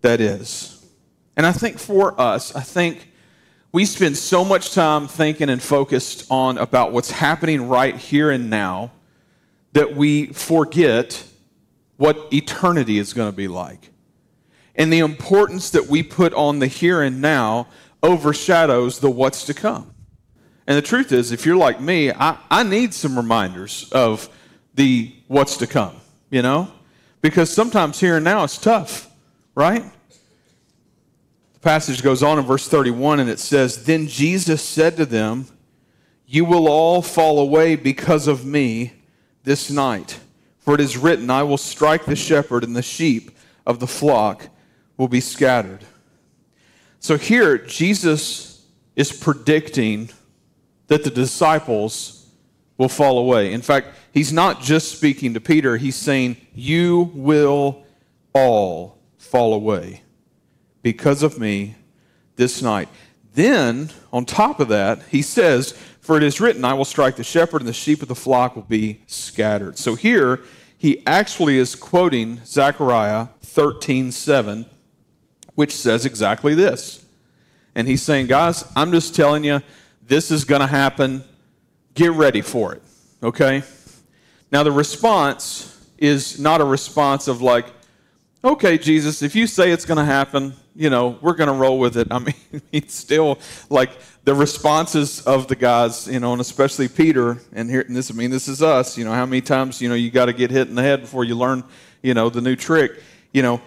that 0.00 0.20
is. 0.20 0.84
And 1.36 1.46
I 1.46 1.52
think 1.52 1.78
for 1.78 2.20
us, 2.20 2.52
I 2.56 2.62
think 2.62 3.12
we 3.76 3.84
spend 3.84 4.16
so 4.16 4.42
much 4.42 4.72
time 4.72 5.06
thinking 5.06 5.50
and 5.50 5.62
focused 5.62 6.24
on 6.30 6.56
about 6.56 6.92
what's 6.92 7.10
happening 7.10 7.68
right 7.68 7.94
here 7.94 8.30
and 8.30 8.48
now 8.48 8.90
that 9.72 9.94
we 9.94 10.28
forget 10.28 11.22
what 11.98 12.16
eternity 12.32 12.96
is 12.96 13.12
going 13.12 13.30
to 13.30 13.36
be 13.36 13.48
like. 13.48 13.90
And 14.76 14.90
the 14.90 15.00
importance 15.00 15.68
that 15.68 15.88
we 15.88 16.02
put 16.02 16.32
on 16.32 16.58
the 16.58 16.66
here 16.66 17.02
and 17.02 17.20
now 17.20 17.68
overshadows 18.02 19.00
the 19.00 19.10
what's 19.10 19.44
to 19.44 19.52
come. 19.52 19.92
And 20.66 20.74
the 20.74 20.80
truth 20.80 21.12
is, 21.12 21.30
if 21.30 21.44
you're 21.44 21.54
like 21.54 21.78
me, 21.78 22.10
I, 22.10 22.38
I 22.50 22.62
need 22.62 22.94
some 22.94 23.14
reminders 23.14 23.92
of 23.92 24.30
the 24.74 25.14
what's 25.26 25.58
to 25.58 25.66
come, 25.66 25.96
you 26.30 26.40
know? 26.40 26.72
Because 27.20 27.52
sometimes 27.52 28.00
here 28.00 28.16
and 28.16 28.24
now 28.24 28.42
it's 28.42 28.56
tough, 28.56 29.10
right? 29.54 29.84
Passage 31.66 32.00
goes 32.00 32.22
on 32.22 32.38
in 32.38 32.44
verse 32.44 32.68
31 32.68 33.18
and 33.18 33.28
it 33.28 33.40
says, 33.40 33.86
Then 33.86 34.06
Jesus 34.06 34.62
said 34.62 34.96
to 34.98 35.04
them, 35.04 35.48
You 36.24 36.44
will 36.44 36.68
all 36.68 37.02
fall 37.02 37.40
away 37.40 37.74
because 37.74 38.28
of 38.28 38.46
me 38.46 38.92
this 39.42 39.68
night. 39.68 40.20
For 40.60 40.74
it 40.76 40.80
is 40.80 40.96
written, 40.96 41.28
I 41.28 41.42
will 41.42 41.58
strike 41.58 42.04
the 42.04 42.14
shepherd, 42.14 42.62
and 42.62 42.76
the 42.76 42.82
sheep 42.82 43.36
of 43.66 43.80
the 43.80 43.88
flock 43.88 44.48
will 44.96 45.08
be 45.08 45.18
scattered. 45.20 45.80
So 47.00 47.18
here, 47.18 47.58
Jesus 47.58 48.64
is 48.94 49.10
predicting 49.10 50.10
that 50.86 51.02
the 51.02 51.10
disciples 51.10 52.28
will 52.78 52.88
fall 52.88 53.18
away. 53.18 53.52
In 53.52 53.60
fact, 53.60 53.88
he's 54.12 54.32
not 54.32 54.62
just 54.62 54.96
speaking 54.96 55.34
to 55.34 55.40
Peter, 55.40 55.78
he's 55.78 55.96
saying, 55.96 56.36
You 56.54 57.10
will 57.12 57.84
all 58.32 59.00
fall 59.18 59.52
away 59.52 60.02
because 60.86 61.24
of 61.24 61.36
me 61.36 61.74
this 62.36 62.62
night. 62.62 62.88
Then, 63.34 63.90
on 64.12 64.24
top 64.24 64.60
of 64.60 64.68
that, 64.68 65.02
he 65.10 65.20
says, 65.20 65.72
For 66.00 66.16
it 66.16 66.22
is 66.22 66.40
written, 66.40 66.64
I 66.64 66.74
will 66.74 66.84
strike 66.84 67.16
the 67.16 67.24
shepherd, 67.24 67.60
and 67.60 67.68
the 67.68 67.72
sheep 67.72 68.02
of 68.02 68.06
the 68.06 68.14
flock 68.14 68.54
will 68.54 68.62
be 68.62 69.00
scattered. 69.08 69.78
So 69.78 69.96
here, 69.96 70.42
he 70.78 71.04
actually 71.04 71.58
is 71.58 71.74
quoting 71.74 72.40
Zechariah 72.44 73.26
13 73.40 74.12
7, 74.12 74.64
which 75.56 75.74
says 75.74 76.06
exactly 76.06 76.54
this. 76.54 77.04
And 77.74 77.88
he's 77.88 78.02
saying, 78.02 78.28
guys, 78.28 78.64
I'm 78.76 78.92
just 78.92 79.12
telling 79.12 79.42
you, 79.42 79.62
this 80.06 80.30
is 80.30 80.44
going 80.44 80.60
to 80.60 80.68
happen. 80.68 81.24
Get 81.94 82.12
ready 82.12 82.42
for 82.42 82.74
it. 82.74 82.82
Okay? 83.24 83.64
Now, 84.52 84.62
the 84.62 84.70
response 84.70 85.84
is 85.98 86.38
not 86.38 86.60
a 86.60 86.64
response 86.64 87.26
of 87.26 87.42
like, 87.42 87.66
okay, 88.44 88.78
Jesus, 88.78 89.20
if 89.20 89.34
you 89.34 89.48
say 89.48 89.72
it's 89.72 89.84
going 89.84 89.98
to 89.98 90.04
happen, 90.04 90.54
you 90.76 90.90
know, 90.90 91.18
we're 91.22 91.34
going 91.34 91.48
to 91.48 91.54
roll 91.54 91.78
with 91.78 91.96
it. 91.96 92.08
I 92.10 92.18
mean, 92.20 92.34
it's 92.70 92.94
still 92.94 93.38
like 93.70 93.90
the 94.24 94.34
responses 94.34 95.22
of 95.22 95.48
the 95.48 95.56
guys, 95.56 96.06
you 96.06 96.20
know, 96.20 96.32
and 96.32 96.40
especially 96.40 96.88
Peter, 96.88 97.38
and 97.52 97.70
here, 97.70 97.80
and 97.80 97.96
this, 97.96 98.10
I 98.10 98.14
mean, 98.14 98.30
this 98.30 98.46
is 98.46 98.62
us, 98.62 98.98
you 98.98 99.04
know, 99.04 99.12
how 99.12 99.24
many 99.26 99.40
times, 99.40 99.80
you 99.80 99.88
know, 99.88 99.94
you 99.94 100.10
got 100.10 100.26
to 100.26 100.32
get 100.32 100.50
hit 100.50 100.68
in 100.68 100.74
the 100.74 100.82
head 100.82 101.00
before 101.00 101.24
you 101.24 101.34
learn, 101.34 101.64
you 102.02 102.14
know, 102.14 102.28
the 102.28 102.40
new 102.40 102.56
trick. 102.56 102.92
You 103.32 103.42
know, 103.42 103.60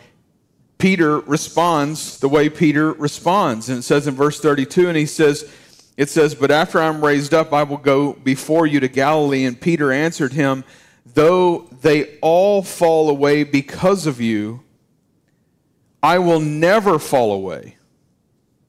Peter 0.78 1.20
responds 1.20 2.20
the 2.20 2.30
way 2.30 2.50
Peter 2.50 2.94
responds. 2.94 3.70
And 3.70 3.80
it 3.80 3.84
says 3.84 4.08
in 4.08 4.16
verse 4.16 4.39
32, 4.39 4.88
and 4.88 4.98
he 4.98 5.06
says, 5.06 5.51
it 5.98 6.10
says, 6.10 6.36
But 6.36 6.51
after 6.51 6.80
I'm 6.80 7.04
raised 7.04 7.34
up, 7.34 7.51
I 7.51 7.63
will 7.63 7.78
go 7.78 8.13
before 8.13 8.66
you 8.66 8.80
to 8.80 8.88
Galilee. 8.88 9.46
And 9.46 9.60
Peter 9.60 9.92
answered 9.92 10.34
him, 10.34 10.63
Though 11.06 11.68
they 11.82 12.18
all 12.20 12.62
fall 12.62 13.10
away 13.10 13.44
because 13.44 14.06
of 14.06 14.22
you, 14.22 14.63
I 16.01 16.20
will 16.20 16.39
never 16.39 17.00
fall 17.00 17.34
away. 17.34 17.75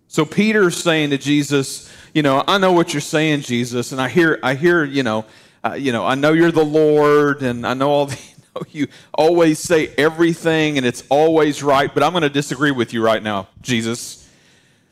So 0.08 0.24
Peter's 0.24 0.76
saying 0.76 1.10
to 1.10 1.18
Jesus, 1.18 1.92
you 2.12 2.22
know, 2.22 2.42
I 2.46 2.58
know 2.58 2.72
what 2.72 2.92
you're 2.92 3.00
saying, 3.00 3.42
Jesus, 3.42 3.92
and 3.92 4.00
I 4.00 4.08
hear, 4.08 4.40
I 4.42 4.54
hear, 4.54 4.82
you 4.84 5.04
know, 5.04 5.24
uh, 5.64 5.74
you 5.74 5.92
know, 5.92 6.04
I 6.04 6.14
know 6.14 6.32
you're 6.32 6.50
the 6.50 6.64
Lord, 6.64 7.42
and 7.42 7.66
I 7.66 7.74
know 7.74 7.90
all 7.90 8.06
the, 8.06 8.16
you, 8.16 8.44
know, 8.54 8.62
you 8.70 8.88
always 9.14 9.58
say 9.58 9.88
everything, 9.96 10.78
and 10.78 10.86
it's 10.86 11.04
always 11.10 11.62
right. 11.62 11.92
But 11.92 12.02
I'm 12.02 12.12
going 12.12 12.22
to 12.22 12.30
disagree 12.30 12.72
with 12.72 12.92
you 12.92 13.04
right 13.04 13.22
now, 13.22 13.48
Jesus, 13.60 14.28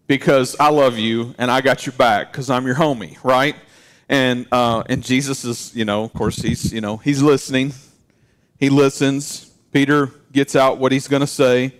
because 0.07 0.55
I 0.61 0.71
love 0.71 0.99
you 0.99 1.35
and 1.39 1.51
I 1.51 1.61
got 1.63 1.87
your 1.87 1.95
back 1.95 2.31
because 2.31 2.51
I'm 2.51 2.67
your 2.67 2.77
homie, 2.77 3.19
right? 3.25 3.57
And 4.09 4.47
uh, 4.53 4.85
and 4.89 5.03
Jesus 5.03 5.45
is, 5.45 5.75
you 5.75 5.85
know, 5.85 6.05
of 6.05 6.13
course, 6.13 6.37
he's, 6.37 6.73
you 6.73 6.81
know, 6.81 6.97
he's 6.99 7.23
listening. 7.23 7.75
He 8.59 8.71
listens. 8.71 9.51
Peter 9.73 10.11
gets 10.33 10.57
out 10.57 10.79
what 10.79 10.93
he's 10.93 11.09
going 11.09 11.21
to 11.21 11.27
say. 11.27 11.75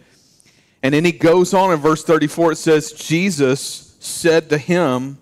And 0.83 0.95
then 0.95 1.05
he 1.05 1.13
goes 1.13 1.55
on 1.55 1.73
in 1.73 1.81
verse 1.81 2.05
34, 2.05 2.53
it 2.53 2.57
says, 2.57 2.93
Jesus 2.93 3.97
said 3.99 4.49
to 4.51 4.59
him, 4.59 5.19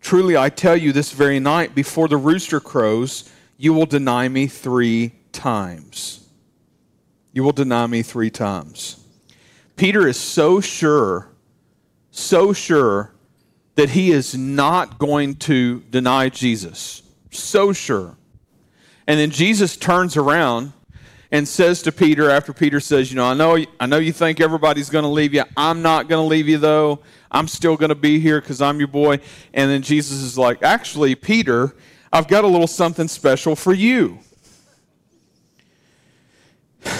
Truly, 0.00 0.36
I 0.36 0.48
tell 0.48 0.76
you, 0.76 0.92
this 0.92 1.12
very 1.12 1.38
night, 1.38 1.74
before 1.74 2.08
the 2.08 2.16
rooster 2.16 2.60
crows, 2.60 3.30
you 3.56 3.72
will 3.72 3.86
deny 3.86 4.28
me 4.28 4.48
three 4.48 5.12
times. 5.30 6.28
You 7.32 7.44
will 7.44 7.52
deny 7.52 7.86
me 7.86 8.02
three 8.02 8.30
times. 8.30 9.02
Peter 9.76 10.06
is 10.06 10.18
so 10.18 10.60
sure, 10.60 11.28
so 12.10 12.52
sure 12.52 13.12
that 13.76 13.90
he 13.90 14.10
is 14.10 14.36
not 14.36 14.98
going 14.98 15.36
to 15.36 15.80
deny 15.90 16.28
Jesus. 16.28 17.02
So 17.30 17.72
sure. 17.72 18.16
And 19.06 19.18
then 19.18 19.30
Jesus 19.30 19.76
turns 19.76 20.16
around 20.16 20.72
and 21.32 21.48
says 21.48 21.82
to 21.82 21.90
Peter 21.90 22.30
after 22.30 22.52
Peter 22.52 22.78
says, 22.78 23.10
"You 23.10 23.16
know, 23.16 23.24
I 23.24 23.34
know 23.34 23.58
I 23.80 23.86
know 23.86 23.96
you 23.96 24.12
think 24.12 24.40
everybody's 24.40 24.90
going 24.90 25.04
to 25.04 25.08
leave 25.08 25.34
you. 25.34 25.42
I'm 25.56 25.82
not 25.82 26.08
going 26.08 26.22
to 26.22 26.28
leave 26.28 26.48
you 26.48 26.58
though. 26.58 27.00
I'm 27.30 27.48
still 27.48 27.76
going 27.76 27.88
to 27.88 27.96
be 27.96 28.20
here 28.20 28.40
cuz 28.40 28.60
I'm 28.60 28.78
your 28.78 28.88
boy." 28.88 29.18
And 29.52 29.70
then 29.70 29.82
Jesus 29.82 30.22
is 30.22 30.38
like, 30.38 30.62
"Actually, 30.62 31.14
Peter, 31.14 31.74
I've 32.12 32.28
got 32.28 32.44
a 32.44 32.46
little 32.46 32.68
something 32.68 33.08
special 33.08 33.56
for 33.56 33.72
you." 33.72 34.20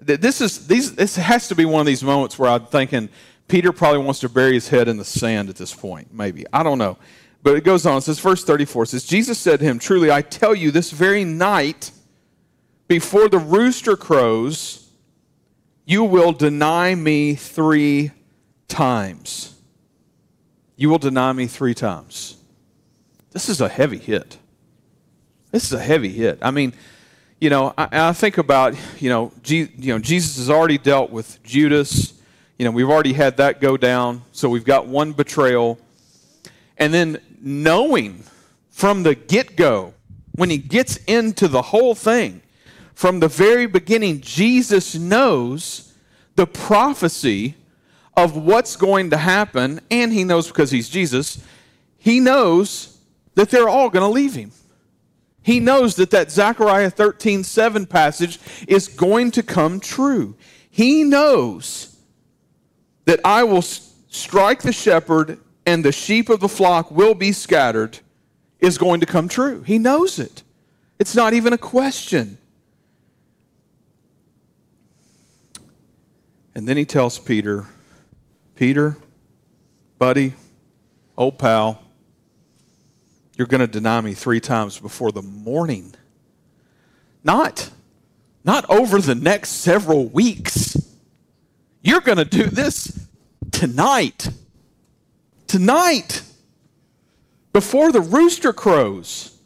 This 0.00 0.40
is 0.40 0.66
these 0.66 0.94
this 0.94 1.16
has 1.16 1.48
to 1.48 1.54
be 1.54 1.66
one 1.66 1.80
of 1.80 1.86
these 1.86 2.02
moments 2.02 2.38
where 2.38 2.48
I'm 2.48 2.64
thinking 2.64 3.10
Peter 3.46 3.72
probably 3.72 3.98
wants 3.98 4.20
to 4.20 4.30
bury 4.30 4.54
his 4.54 4.68
head 4.68 4.88
in 4.88 4.96
the 4.96 5.04
sand 5.04 5.50
at 5.50 5.56
this 5.56 5.74
point, 5.74 6.14
maybe. 6.14 6.46
I 6.50 6.62
don't 6.62 6.78
know. 6.78 6.96
But 7.42 7.56
it 7.56 7.64
goes 7.64 7.86
on. 7.86 7.98
It 7.98 8.02
says, 8.02 8.18
verse 8.18 8.44
34 8.44 8.86
says, 8.86 9.04
Jesus 9.04 9.38
said 9.38 9.60
to 9.60 9.64
him, 9.64 9.78
Truly, 9.78 10.10
I 10.10 10.22
tell 10.22 10.54
you, 10.54 10.70
this 10.70 10.90
very 10.90 11.24
night, 11.24 11.90
before 12.88 13.28
the 13.28 13.38
rooster 13.38 13.96
crows, 13.96 14.90
you 15.84 16.04
will 16.04 16.32
deny 16.32 16.94
me 16.94 17.34
three 17.34 18.10
times. 18.66 19.54
You 20.76 20.88
will 20.90 20.98
deny 20.98 21.32
me 21.32 21.46
three 21.46 21.74
times. 21.74 22.36
This 23.30 23.48
is 23.48 23.60
a 23.60 23.68
heavy 23.68 23.98
hit. 23.98 24.38
This 25.50 25.64
is 25.64 25.72
a 25.72 25.80
heavy 25.80 26.10
hit. 26.10 26.38
I 26.42 26.50
mean, 26.50 26.72
you 27.40 27.50
know, 27.50 27.72
I, 27.76 27.88
I 27.92 28.12
think 28.12 28.38
about, 28.38 28.74
you 29.00 29.08
know, 29.08 29.32
G, 29.42 29.70
you 29.76 29.92
know, 29.92 29.98
Jesus 29.98 30.36
has 30.38 30.50
already 30.50 30.78
dealt 30.78 31.10
with 31.10 31.42
Judas. 31.42 32.20
You 32.58 32.64
know, 32.64 32.70
we've 32.70 32.88
already 32.88 33.12
had 33.12 33.36
that 33.36 33.60
go 33.60 33.76
down. 33.76 34.22
So 34.32 34.48
we've 34.48 34.64
got 34.64 34.86
one 34.86 35.12
betrayal. 35.12 35.78
And 36.76 36.92
then 36.92 37.20
knowing 37.40 38.24
from 38.70 39.02
the 39.02 39.14
get 39.14 39.56
go, 39.56 39.94
when 40.34 40.50
he 40.50 40.58
gets 40.58 40.98
into 41.06 41.48
the 41.48 41.62
whole 41.62 41.94
thing, 41.94 42.42
from 42.98 43.20
the 43.20 43.28
very 43.28 43.66
beginning, 43.66 44.20
Jesus 44.20 44.96
knows 44.96 45.94
the 46.34 46.48
prophecy 46.48 47.54
of 48.16 48.36
what's 48.36 48.74
going 48.74 49.10
to 49.10 49.16
happen, 49.16 49.78
and 49.88 50.12
he 50.12 50.24
knows 50.24 50.48
because 50.48 50.72
he's 50.72 50.88
Jesus, 50.88 51.40
he 51.96 52.18
knows 52.18 52.98
that 53.36 53.50
they're 53.50 53.68
all 53.68 53.88
going 53.88 54.04
to 54.04 54.12
leave 54.12 54.34
him. 54.34 54.50
He 55.42 55.60
knows 55.60 55.94
that 55.94 56.10
that 56.10 56.32
Zechariah 56.32 56.90
13 56.90 57.44
7 57.44 57.86
passage 57.86 58.40
is 58.66 58.88
going 58.88 59.30
to 59.30 59.44
come 59.44 59.78
true. 59.78 60.34
He 60.68 61.04
knows 61.04 61.96
that 63.04 63.20
I 63.24 63.44
will 63.44 63.62
strike 63.62 64.62
the 64.62 64.72
shepherd 64.72 65.38
and 65.64 65.84
the 65.84 65.92
sheep 65.92 66.28
of 66.28 66.40
the 66.40 66.48
flock 66.48 66.90
will 66.90 67.14
be 67.14 67.30
scattered 67.30 68.00
is 68.58 68.76
going 68.76 68.98
to 68.98 69.06
come 69.06 69.28
true. 69.28 69.62
He 69.62 69.78
knows 69.78 70.18
it. 70.18 70.42
It's 70.98 71.14
not 71.14 71.32
even 71.32 71.52
a 71.52 71.58
question. 71.58 72.38
And 76.58 76.66
then 76.66 76.76
he 76.76 76.84
tells 76.84 77.20
Peter, 77.20 77.66
Peter, 78.56 78.96
buddy, 79.96 80.34
old 81.16 81.38
pal, 81.38 81.80
you're 83.36 83.46
going 83.46 83.60
to 83.60 83.68
deny 83.68 84.00
me 84.00 84.12
three 84.12 84.40
times 84.40 84.76
before 84.76 85.12
the 85.12 85.22
morning. 85.22 85.94
Not, 87.22 87.70
not 88.42 88.68
over 88.68 89.00
the 89.00 89.14
next 89.14 89.50
several 89.50 90.08
weeks. 90.08 90.76
You're 91.80 92.00
going 92.00 92.18
to 92.18 92.24
do 92.24 92.46
this 92.46 93.06
tonight. 93.52 94.28
Tonight. 95.46 96.22
Before 97.52 97.92
the 97.92 98.00
rooster 98.00 98.52
crows. 98.52 99.38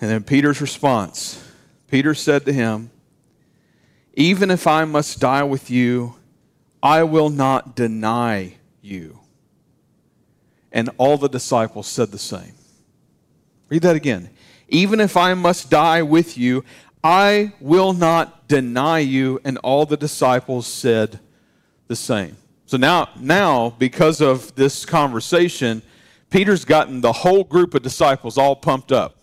And 0.00 0.08
then 0.08 0.22
Peter's 0.22 0.60
response 0.60 1.44
Peter 1.88 2.14
said 2.14 2.44
to 2.44 2.52
him, 2.52 2.92
even 4.14 4.50
if 4.50 4.66
I 4.66 4.84
must 4.84 5.20
die 5.20 5.42
with 5.42 5.70
you, 5.70 6.16
I 6.82 7.02
will 7.04 7.30
not 7.30 7.76
deny 7.76 8.54
you. 8.80 9.20
And 10.72 10.90
all 10.98 11.16
the 11.16 11.28
disciples 11.28 11.86
said 11.86 12.10
the 12.10 12.18
same. 12.18 12.54
Read 13.68 13.82
that 13.82 13.96
again. 13.96 14.30
Even 14.68 15.00
if 15.00 15.16
I 15.16 15.34
must 15.34 15.70
die 15.70 16.02
with 16.02 16.36
you, 16.36 16.64
I 17.04 17.52
will 17.60 17.92
not 17.92 18.48
deny 18.48 18.98
you. 18.98 19.40
And 19.44 19.58
all 19.58 19.86
the 19.86 19.96
disciples 19.96 20.66
said 20.66 21.20
the 21.88 21.96
same. 21.96 22.36
So 22.66 22.76
now, 22.76 23.10
now 23.18 23.70
because 23.78 24.20
of 24.20 24.54
this 24.54 24.84
conversation, 24.84 25.82
Peter's 26.30 26.64
gotten 26.64 27.00
the 27.00 27.12
whole 27.12 27.44
group 27.44 27.74
of 27.74 27.82
disciples 27.82 28.38
all 28.38 28.56
pumped 28.56 28.92
up. 28.92 29.18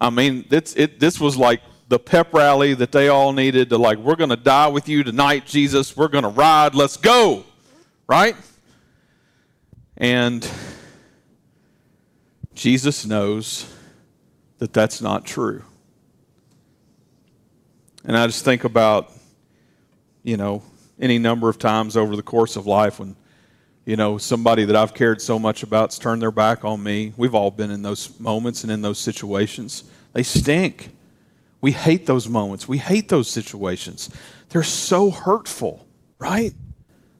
I 0.00 0.10
mean, 0.10 0.46
it, 0.50 1.00
this 1.00 1.18
was 1.18 1.36
like 1.36 1.60
the 1.88 1.98
pep 1.98 2.34
rally 2.34 2.74
that 2.74 2.92
they 2.92 3.08
all 3.08 3.32
needed 3.32 3.70
to 3.70 3.78
like 3.78 3.98
we're 3.98 4.16
going 4.16 4.30
to 4.30 4.36
die 4.36 4.68
with 4.68 4.88
you 4.88 5.02
tonight 5.02 5.46
jesus. 5.46 5.96
We're 5.96 6.08
going 6.08 6.24
to 6.24 6.30
ride. 6.30 6.74
Let's 6.74 6.96
go. 6.96 7.44
Right? 8.06 8.36
And 9.96 10.48
jesus 12.54 13.06
knows 13.06 13.72
that 14.58 14.72
that's 14.72 15.00
not 15.00 15.24
true. 15.24 15.62
And 18.04 18.16
i 18.16 18.26
just 18.26 18.44
think 18.44 18.64
about 18.64 19.12
you 20.22 20.36
know 20.36 20.62
any 21.00 21.18
number 21.18 21.48
of 21.48 21.58
times 21.58 21.96
over 21.96 22.16
the 22.16 22.22
course 22.22 22.56
of 22.56 22.66
life 22.66 22.98
when 22.98 23.16
you 23.84 23.96
know 23.96 24.18
somebody 24.18 24.64
that 24.64 24.76
i've 24.76 24.92
cared 24.92 25.22
so 25.22 25.38
much 25.38 25.62
about's 25.62 25.98
turned 25.98 26.20
their 26.20 26.30
back 26.30 26.64
on 26.64 26.82
me. 26.82 27.14
We've 27.16 27.34
all 27.34 27.50
been 27.50 27.70
in 27.70 27.80
those 27.80 28.18
moments 28.20 28.62
and 28.62 28.70
in 28.70 28.82
those 28.82 28.98
situations. 28.98 29.84
They 30.12 30.22
stink 30.22 30.90
we 31.60 31.72
hate 31.72 32.06
those 32.06 32.28
moments. 32.28 32.68
We 32.68 32.78
hate 32.78 33.08
those 33.08 33.28
situations. 33.28 34.10
They're 34.50 34.62
so 34.62 35.10
hurtful, 35.10 35.86
right? 36.18 36.54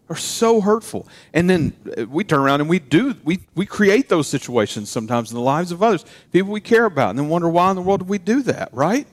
They're 0.06 0.16
so 0.16 0.60
hurtful. 0.60 1.06
And 1.34 1.50
then 1.50 1.72
uh, 1.98 2.06
we 2.06 2.24
turn 2.24 2.40
around 2.40 2.60
and 2.60 2.70
we 2.70 2.78
do, 2.78 3.14
we, 3.24 3.40
we 3.54 3.66
create 3.66 4.08
those 4.08 4.26
situations 4.26 4.90
sometimes 4.90 5.30
in 5.30 5.34
the 5.34 5.42
lives 5.42 5.72
of 5.72 5.82
others, 5.82 6.04
people 6.32 6.50
we 6.50 6.60
care 6.60 6.86
about, 6.86 7.10
and 7.10 7.18
then 7.18 7.28
wonder 7.28 7.48
why 7.48 7.70
in 7.70 7.76
the 7.76 7.82
world 7.82 8.00
did 8.00 8.08
we 8.08 8.18
do 8.18 8.42
that, 8.42 8.70
right? 8.72 9.06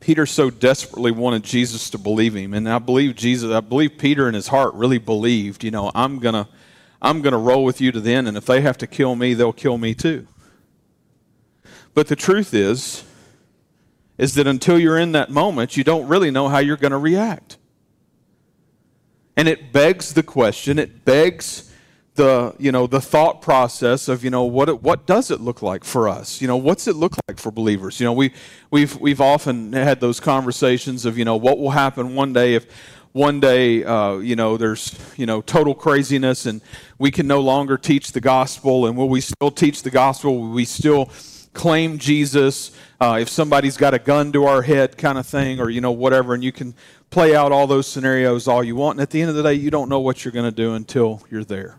Peter 0.00 0.26
so 0.26 0.50
desperately 0.50 1.12
wanted 1.12 1.44
Jesus 1.44 1.88
to 1.90 1.98
believe 1.98 2.34
him. 2.34 2.52
And 2.54 2.68
I 2.68 2.80
believe 2.80 3.14
Jesus, 3.14 3.52
I 3.52 3.60
believe 3.60 3.96
Peter 3.98 4.28
in 4.28 4.34
his 4.34 4.48
heart 4.48 4.74
really 4.74 4.98
believed, 4.98 5.62
you 5.62 5.70
know, 5.70 5.92
I'm 5.94 6.18
to 6.20 6.48
I'm 7.00 7.20
to 7.22 7.36
roll 7.36 7.64
with 7.64 7.80
you 7.80 7.90
to 7.90 8.00
the 8.00 8.14
end, 8.14 8.28
and 8.28 8.36
if 8.36 8.46
they 8.46 8.60
have 8.60 8.78
to 8.78 8.86
kill 8.86 9.16
me, 9.16 9.34
they'll 9.34 9.52
kill 9.52 9.76
me 9.76 9.92
too. 9.92 10.28
But 11.94 12.08
the 12.08 12.16
truth 12.16 12.54
is, 12.54 13.04
is 14.18 14.34
that 14.34 14.46
until 14.46 14.78
you're 14.78 14.98
in 14.98 15.12
that 15.12 15.30
moment, 15.30 15.76
you 15.76 15.84
don't 15.84 16.06
really 16.08 16.30
know 16.30 16.48
how 16.48 16.58
you're 16.58 16.76
going 16.76 16.92
to 16.92 16.98
react. 16.98 17.58
And 19.36 19.48
it 19.48 19.72
begs 19.72 20.14
the 20.14 20.22
question, 20.22 20.78
it 20.78 21.04
begs 21.04 21.72
the, 22.14 22.54
you 22.58 22.70
know, 22.70 22.86
the 22.86 23.00
thought 23.00 23.40
process 23.40 24.08
of, 24.08 24.22
you 24.22 24.30
know, 24.30 24.44
what, 24.44 24.82
what 24.82 25.06
does 25.06 25.30
it 25.30 25.40
look 25.40 25.62
like 25.62 25.82
for 25.82 26.08
us? 26.08 26.42
You 26.42 26.48
know, 26.48 26.58
what's 26.58 26.86
it 26.86 26.94
look 26.94 27.16
like 27.26 27.38
for 27.38 27.50
believers? 27.50 27.98
You 27.98 28.04
know, 28.04 28.12
we, 28.12 28.34
we've, 28.70 28.94
we've 29.00 29.20
often 29.20 29.72
had 29.72 30.00
those 30.00 30.20
conversations 30.20 31.06
of, 31.06 31.16
you 31.16 31.24
know, 31.24 31.36
what 31.36 31.58
will 31.58 31.70
happen 31.70 32.14
one 32.14 32.34
day 32.34 32.54
if 32.54 32.66
one 33.12 33.40
day, 33.40 33.84
uh, 33.84 34.16
you 34.16 34.36
know, 34.36 34.56
there's, 34.56 34.98
you 35.16 35.26
know, 35.26 35.40
total 35.42 35.74
craziness 35.74 36.46
and 36.46 36.60
we 36.98 37.10
can 37.10 37.26
no 37.26 37.40
longer 37.40 37.76
teach 37.76 38.12
the 38.12 38.20
gospel. 38.20 38.86
And 38.86 38.96
will 38.96 39.08
we 39.08 39.20
still 39.20 39.50
teach 39.50 39.82
the 39.82 39.90
gospel? 39.90 40.38
Will 40.38 40.50
we 40.50 40.64
still 40.64 41.10
claim 41.52 41.98
Jesus, 41.98 42.70
uh, 43.00 43.18
if 43.20 43.28
somebody's 43.28 43.76
got 43.76 43.94
a 43.94 43.98
gun 43.98 44.32
to 44.32 44.46
our 44.46 44.62
head 44.62 44.96
kind 44.96 45.18
of 45.18 45.26
thing, 45.26 45.60
or, 45.60 45.70
you 45.70 45.80
know, 45.80 45.92
whatever, 45.92 46.34
and 46.34 46.42
you 46.42 46.52
can 46.52 46.74
play 47.10 47.34
out 47.34 47.52
all 47.52 47.66
those 47.66 47.86
scenarios 47.86 48.48
all 48.48 48.64
you 48.64 48.74
want. 48.74 48.96
And 48.96 49.02
at 49.02 49.10
the 49.10 49.20
end 49.20 49.30
of 49.30 49.36
the 49.36 49.42
day, 49.42 49.54
you 49.54 49.70
don't 49.70 49.88
know 49.88 50.00
what 50.00 50.24
you're 50.24 50.32
going 50.32 50.50
to 50.50 50.56
do 50.56 50.74
until 50.74 51.22
you're 51.30 51.44
there. 51.44 51.78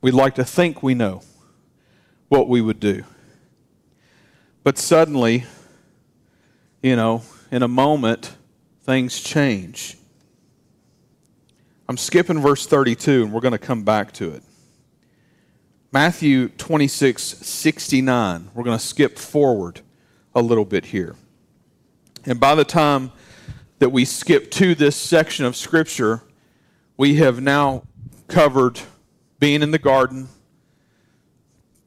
We'd 0.00 0.14
like 0.14 0.36
to 0.36 0.44
think 0.44 0.82
we 0.82 0.94
know 0.94 1.22
what 2.28 2.48
we 2.48 2.60
would 2.60 2.80
do. 2.80 3.02
But 4.62 4.78
suddenly, 4.78 5.44
you 6.82 6.96
know, 6.96 7.22
in 7.50 7.62
a 7.62 7.68
moment, 7.68 8.36
things 8.82 9.20
change. 9.20 9.96
I'm 11.88 11.96
skipping 11.96 12.40
verse 12.40 12.66
32, 12.66 13.24
and 13.24 13.32
we're 13.32 13.40
going 13.40 13.52
to 13.52 13.58
come 13.58 13.84
back 13.84 14.12
to 14.14 14.30
it. 14.32 14.42
Matthew 15.96 16.50
26, 16.50 17.22
69. 17.22 18.50
We're 18.52 18.64
going 18.64 18.78
to 18.78 18.84
skip 18.84 19.18
forward 19.18 19.80
a 20.34 20.42
little 20.42 20.66
bit 20.66 20.84
here. 20.84 21.16
And 22.26 22.38
by 22.38 22.54
the 22.54 22.66
time 22.66 23.12
that 23.78 23.88
we 23.88 24.04
skip 24.04 24.50
to 24.50 24.74
this 24.74 24.94
section 24.94 25.46
of 25.46 25.56
Scripture, 25.56 26.20
we 26.98 27.14
have 27.14 27.40
now 27.40 27.84
covered 28.28 28.78
being 29.38 29.62
in 29.62 29.70
the 29.70 29.78
garden, 29.78 30.28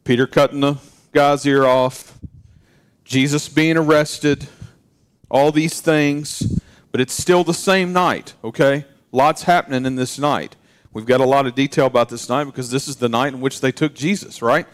Peter 0.05 0.25
cutting 0.25 0.61
the 0.61 0.77
guy's 1.11 1.45
ear 1.45 1.65
off, 1.65 2.17
Jesus 3.05 3.47
being 3.47 3.77
arrested, 3.77 4.47
all 5.29 5.51
these 5.51 5.81
things, 5.81 6.59
but 6.91 6.99
it's 6.99 7.13
still 7.13 7.43
the 7.43 7.53
same 7.53 7.93
night, 7.93 8.33
okay? 8.43 8.85
Lots 9.11 9.43
happening 9.43 9.85
in 9.85 9.97
this 9.97 10.17
night. 10.17 10.55
We've 10.91 11.05
got 11.05 11.22
a 11.22 11.25
lot 11.25 11.46
of 11.46 11.53
detail 11.53 11.86
about 11.86 12.10
this 12.10 12.29
night 12.29 12.46
because 12.46 12.72
this 12.72 12.88
is 12.88 12.96
the 12.96 13.10
night 13.10 13.34
in 13.34 13.41
which 13.41 13.62
they 13.62 13.72
took 13.72 13.93
Jesus, 13.93 14.41
right? 14.41 14.65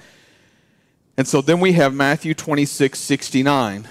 And 1.17 1.27
so 1.27 1.41
then 1.41 1.59
we 1.59 1.73
have 1.73 1.93
Matthew 1.93 2.33
26, 2.33 2.97
69. 2.97 3.87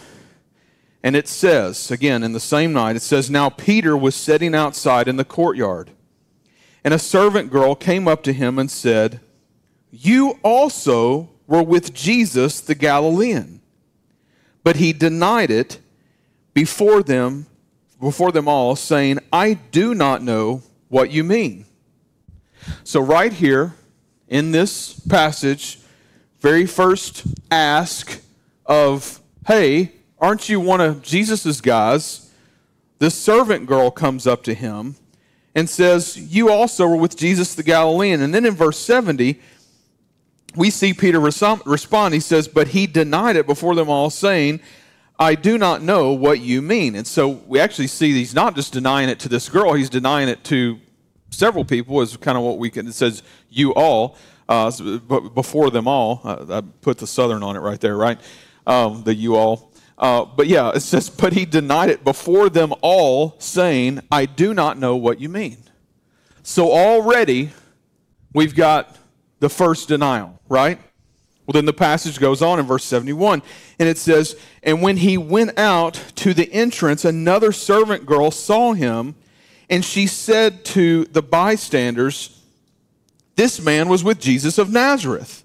And 1.02 1.16
it 1.16 1.28
says, 1.28 1.90
again, 1.90 2.22
in 2.22 2.32
the 2.32 2.40
same 2.40 2.72
night, 2.72 2.96
it 2.96 3.02
says, 3.02 3.30
Now 3.30 3.50
Peter 3.50 3.94
was 3.94 4.14
sitting 4.14 4.54
outside 4.54 5.06
in 5.06 5.16
the 5.16 5.24
courtyard. 5.24 5.90
And 6.82 6.94
a 6.94 6.98
servant 6.98 7.50
girl 7.50 7.74
came 7.74 8.08
up 8.08 8.22
to 8.22 8.32
him 8.32 8.58
and 8.58 8.70
said, 8.70 9.20
You 9.90 10.38
also 10.42 11.30
were 11.46 11.62
with 11.62 11.92
Jesus 11.92 12.60
the 12.60 12.74
Galilean. 12.74 13.60
But 14.62 14.76
he 14.76 14.94
denied 14.94 15.50
it 15.50 15.78
before 16.54 17.02
them, 17.02 17.46
before 18.00 18.32
them 18.32 18.48
all, 18.48 18.76
saying, 18.76 19.18
I 19.30 19.54
do 19.54 19.94
not 19.94 20.22
know 20.22 20.62
what 20.88 21.10
you 21.10 21.22
mean. 21.22 21.66
So, 22.84 23.00
right 23.00 23.32
here 23.32 23.74
in 24.28 24.52
this 24.52 24.98
passage, 25.00 25.78
very 26.40 26.66
first 26.66 27.24
ask 27.50 28.20
of, 28.66 29.20
Hey, 29.46 29.92
Aren't 30.24 30.48
you 30.48 30.58
one 30.58 30.80
of 30.80 31.02
Jesus' 31.02 31.60
guys? 31.60 32.32
The 32.98 33.10
servant 33.10 33.66
girl 33.66 33.90
comes 33.90 34.26
up 34.26 34.42
to 34.44 34.54
him 34.54 34.96
and 35.54 35.68
says, 35.68 36.16
You 36.16 36.50
also 36.50 36.86
were 36.86 36.96
with 36.96 37.14
Jesus 37.14 37.54
the 37.54 37.62
Galilean. 37.62 38.22
And 38.22 38.34
then 38.34 38.46
in 38.46 38.54
verse 38.54 38.78
70, 38.78 39.38
we 40.56 40.70
see 40.70 40.94
Peter 40.94 41.20
respond. 41.20 42.14
He 42.14 42.20
says, 42.20 42.48
But 42.48 42.68
he 42.68 42.86
denied 42.86 43.36
it 43.36 43.46
before 43.46 43.74
them 43.74 43.90
all, 43.90 44.08
saying, 44.08 44.60
I 45.18 45.34
do 45.34 45.58
not 45.58 45.82
know 45.82 46.12
what 46.12 46.40
you 46.40 46.62
mean. 46.62 46.94
And 46.94 47.06
so 47.06 47.28
we 47.28 47.60
actually 47.60 47.88
see 47.88 48.12
he's 48.12 48.34
not 48.34 48.54
just 48.54 48.72
denying 48.72 49.10
it 49.10 49.18
to 49.20 49.28
this 49.28 49.50
girl, 49.50 49.74
he's 49.74 49.90
denying 49.90 50.30
it 50.30 50.42
to 50.44 50.80
several 51.34 51.64
people, 51.64 52.00
is 52.00 52.16
kind 52.16 52.38
of 52.38 52.44
what 52.44 52.58
we 52.58 52.70
can, 52.70 52.86
it 52.86 52.94
says, 52.94 53.22
you 53.50 53.74
all, 53.74 54.16
uh, 54.48 54.70
but 55.06 55.34
before 55.34 55.70
them 55.70 55.88
all. 55.88 56.20
I, 56.24 56.58
I, 56.58 56.60
put 56.60 56.98
the 56.98 57.06
southern 57.06 57.42
on 57.42 57.56
it 57.56 57.60
right 57.60 57.80
there, 57.80 57.96
right? 57.96 58.18
Um, 58.66 59.02
the 59.04 59.14
you 59.14 59.36
all. 59.36 59.72
Uh, 59.96 60.24
but 60.24 60.46
yeah, 60.46 60.70
it 60.74 60.80
says, 60.80 61.08
but 61.08 61.32
he 61.32 61.44
denied 61.44 61.88
it 61.88 62.04
before 62.04 62.50
them 62.50 62.72
all, 62.82 63.36
saying, 63.38 64.00
I 64.10 64.26
do 64.26 64.52
not 64.52 64.78
know 64.78 64.96
what 64.96 65.20
you 65.20 65.28
mean. 65.28 65.58
So 66.42 66.72
already 66.72 67.52
we've 68.32 68.54
got 68.54 68.96
the 69.38 69.48
first 69.48 69.88
denial, 69.88 70.40
right? 70.48 70.78
Well, 71.46 71.52
then 71.52 71.66
the 71.66 71.74
passage 71.74 72.18
goes 72.18 72.40
on 72.40 72.58
in 72.58 72.66
verse 72.66 72.84
71, 72.84 73.42
and 73.78 73.88
it 73.88 73.98
says, 73.98 74.36
And 74.62 74.80
when 74.80 74.96
he 74.96 75.18
went 75.18 75.58
out 75.58 75.94
to 76.16 76.32
the 76.32 76.50
entrance, 76.52 77.04
another 77.04 77.52
servant 77.52 78.06
girl 78.06 78.30
saw 78.30 78.72
him, 78.72 79.14
and 79.68 79.84
she 79.84 80.06
said 80.06 80.64
to 80.66 81.04
the 81.06 81.22
bystanders, 81.22 82.40
This 83.36 83.60
man 83.60 83.88
was 83.88 84.04
with 84.04 84.20
Jesus 84.20 84.58
of 84.58 84.70
Nazareth. 84.70 85.44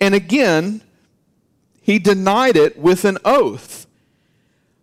And 0.00 0.14
again, 0.14 0.82
he 1.80 1.98
denied 1.98 2.56
it 2.56 2.78
with 2.78 3.04
an 3.04 3.18
oath 3.24 3.86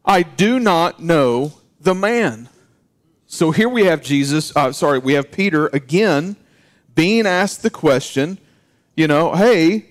I 0.10 0.24
do 0.24 0.60
not 0.60 1.00
know 1.00 1.53
the 1.79 1.94
man. 1.94 2.50
So 3.27 3.51
here 3.51 3.70
we 3.70 3.86
have 3.86 4.01
Jesus, 4.01 4.56
uh, 4.56 4.72
sorry, 4.72 4.98
we 4.98 5.13
have 5.13 5.32
Peter 5.32 5.68
again 5.68 6.36
being 6.96 7.27
asked 7.27 7.62
the 7.62 7.70
question, 7.70 8.39
you 8.96 9.08
know, 9.08 9.36
hey, 9.36 9.86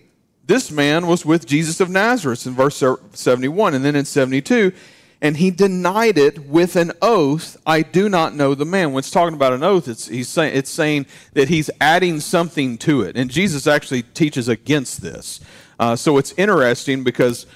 this 0.45 0.73
man 0.73 1.07
was 1.07 1.25
with 1.25 1.47
Jesus 1.47 1.79
of 1.79 1.89
Nazareth 1.89 2.47
in 2.47 2.55
verse 2.55 2.83
71. 3.13 3.75
And 3.75 3.85
then 3.85 3.95
in 3.95 4.05
72, 4.05 4.73
and 5.21 5.39
he 5.39 5.51
denied 5.51 6.17
it 6.17 6.47
with 6.47 6.77
an 6.77 6.93
oath 7.03 7.57
i 7.67 7.83
do 7.83 8.09
not 8.09 8.35
know 8.35 8.55
the 8.55 8.65
man 8.65 8.93
when 8.93 9.01
it's 9.01 9.11
talking 9.11 9.35
about 9.35 9.53
an 9.53 9.63
oath 9.63 9.89
it's, 9.89 10.07
he's 10.07 10.29
saying, 10.29 10.57
it's 10.57 10.71
saying 10.71 11.07
that 11.33 11.49
he's 11.49 11.71
adding 11.81 12.21
something 12.21 12.79
to 12.79 13.03
it 13.03 13.17
and 13.17 13.31
jesus 13.31 13.67
actually 13.67 14.03
teaches 14.03 14.49
against 14.49 15.03
this 15.03 15.41
uh, 15.81 15.95
so 15.95 16.19
it's 16.19 16.33
interesting 16.33 17.05
because 17.05 17.47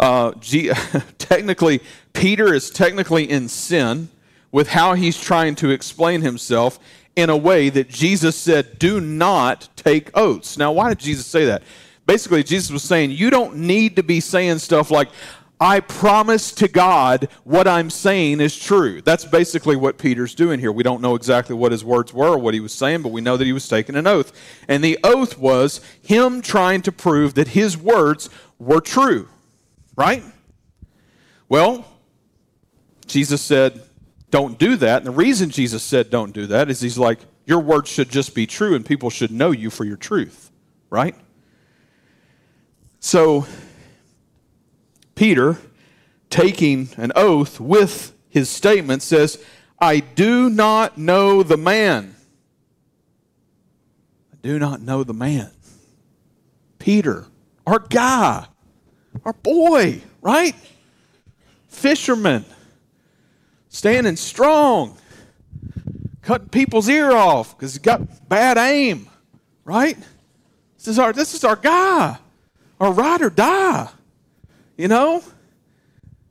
uh, 0.00 0.32
G- 0.40 0.70
technically, 1.18 1.80
Peter 2.12 2.54
is 2.54 2.70
technically 2.70 3.28
in 3.28 3.48
sin 3.48 4.08
with 4.50 4.68
how 4.68 4.94
he's 4.94 5.20
trying 5.20 5.54
to 5.56 5.70
explain 5.70 6.22
himself 6.22 6.78
in 7.16 7.30
a 7.30 7.36
way 7.36 7.68
that 7.68 7.88
Jesus 7.88 8.36
said, 8.36 8.78
do 8.78 9.00
not 9.00 9.68
take 9.76 10.16
oaths. 10.16 10.56
Now, 10.56 10.72
why 10.72 10.90
did 10.90 11.00
Jesus 11.00 11.26
say 11.26 11.44
that? 11.46 11.62
Basically, 12.06 12.42
Jesus 12.42 12.70
was 12.70 12.82
saying, 12.82 13.10
you 13.10 13.28
don't 13.28 13.56
need 13.56 13.96
to 13.96 14.02
be 14.02 14.20
saying 14.20 14.60
stuff 14.60 14.90
like, 14.90 15.08
I 15.60 15.80
promise 15.80 16.52
to 16.52 16.68
God 16.68 17.28
what 17.42 17.66
I'm 17.66 17.90
saying 17.90 18.40
is 18.40 18.56
true. 18.56 19.02
That's 19.02 19.24
basically 19.24 19.74
what 19.74 19.98
Peter's 19.98 20.34
doing 20.34 20.60
here. 20.60 20.70
We 20.70 20.84
don't 20.84 21.02
know 21.02 21.16
exactly 21.16 21.56
what 21.56 21.72
his 21.72 21.84
words 21.84 22.14
were 22.14 22.28
or 22.28 22.38
what 22.38 22.54
he 22.54 22.60
was 22.60 22.72
saying, 22.72 23.02
but 23.02 23.10
we 23.10 23.20
know 23.20 23.36
that 23.36 23.44
he 23.44 23.52
was 23.52 23.68
taking 23.68 23.96
an 23.96 24.06
oath. 24.06 24.32
And 24.68 24.84
the 24.84 24.98
oath 25.02 25.36
was 25.36 25.80
him 26.00 26.42
trying 26.42 26.82
to 26.82 26.92
prove 26.92 27.34
that 27.34 27.48
his 27.48 27.76
words 27.76 28.30
were 28.58 28.80
true. 28.80 29.28
Right? 29.96 30.22
Well, 31.48 31.84
Jesus 33.06 33.42
said, 33.42 33.82
don't 34.30 34.58
do 34.58 34.76
that. 34.76 34.98
And 34.98 35.06
the 35.06 35.10
reason 35.10 35.50
Jesus 35.50 35.82
said 35.82 36.10
don't 36.10 36.32
do 36.32 36.46
that 36.46 36.70
is 36.70 36.80
he's 36.80 36.98
like, 36.98 37.18
your 37.46 37.60
words 37.60 37.90
should 37.90 38.10
just 38.10 38.34
be 38.34 38.46
true 38.46 38.76
and 38.76 38.86
people 38.86 39.10
should 39.10 39.32
know 39.32 39.50
you 39.50 39.70
for 39.70 39.84
your 39.84 39.96
truth. 39.96 40.52
Right? 40.88 41.16
So, 43.00 43.46
Peter, 45.18 45.58
taking 46.30 46.90
an 46.96 47.10
oath 47.16 47.58
with 47.58 48.14
his 48.28 48.48
statement, 48.48 49.02
says, 49.02 49.44
I 49.80 49.98
do 49.98 50.48
not 50.48 50.96
know 50.96 51.42
the 51.42 51.56
man. 51.56 52.14
I 54.32 54.36
do 54.42 54.60
not 54.60 54.80
know 54.80 55.02
the 55.02 55.12
man. 55.12 55.50
Peter, 56.78 57.26
our 57.66 57.80
guy, 57.80 58.46
our 59.24 59.32
boy, 59.32 60.02
right? 60.22 60.54
Fisherman, 61.66 62.44
standing 63.70 64.14
strong, 64.14 64.96
cutting 66.22 66.48
people's 66.48 66.88
ear 66.88 67.10
off 67.10 67.56
because 67.56 67.72
he 67.74 67.80
got 67.80 68.28
bad 68.28 68.56
aim, 68.56 69.08
right? 69.64 69.98
This 70.76 70.86
is 70.86 70.96
our, 71.00 71.12
this 71.12 71.34
is 71.34 71.42
our 71.42 71.56
guy, 71.56 72.18
our 72.78 72.92
ride 72.92 73.20
or 73.20 73.30
die 73.30 73.88
you 74.78 74.88
know? 74.88 75.22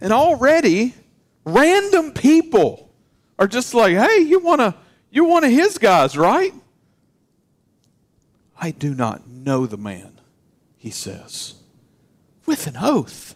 And 0.01 0.11
already, 0.11 0.95
random 1.45 2.13
people 2.13 2.89
are 3.37 3.47
just 3.47 3.75
like, 3.75 3.95
hey, 3.95 4.21
you 4.21 4.39
want 4.39 4.61
to, 4.61 4.73
you're 5.11 5.27
one 5.27 5.43
of 5.43 5.51
his 5.51 5.77
guys, 5.77 6.17
right? 6.17 6.53
I 8.59 8.71
do 8.71 8.95
not 8.95 9.27
know 9.27 9.67
the 9.67 9.77
man, 9.77 10.19
he 10.77 10.89
says, 10.89 11.55
with 12.47 12.65
an 12.65 12.77
oath 12.79 13.35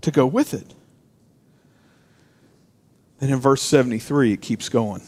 to 0.00 0.10
go 0.10 0.24
with 0.24 0.54
it. 0.54 0.74
Then 3.18 3.30
in 3.30 3.40
verse 3.40 3.62
73, 3.62 4.32
it 4.32 4.40
keeps 4.40 4.68
going. 4.68 5.02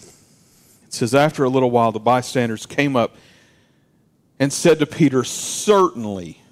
It 0.85 0.93
says, 0.93 1.15
After 1.15 1.45
a 1.45 1.49
little 1.49 1.71
while, 1.71 1.93
the 1.93 2.01
bystanders 2.01 2.67
came 2.67 2.97
up 2.97 3.15
and 4.41 4.53
said 4.53 4.81
to 4.81 4.87
Peter, 4.87 5.23
Certainly, 5.23 6.43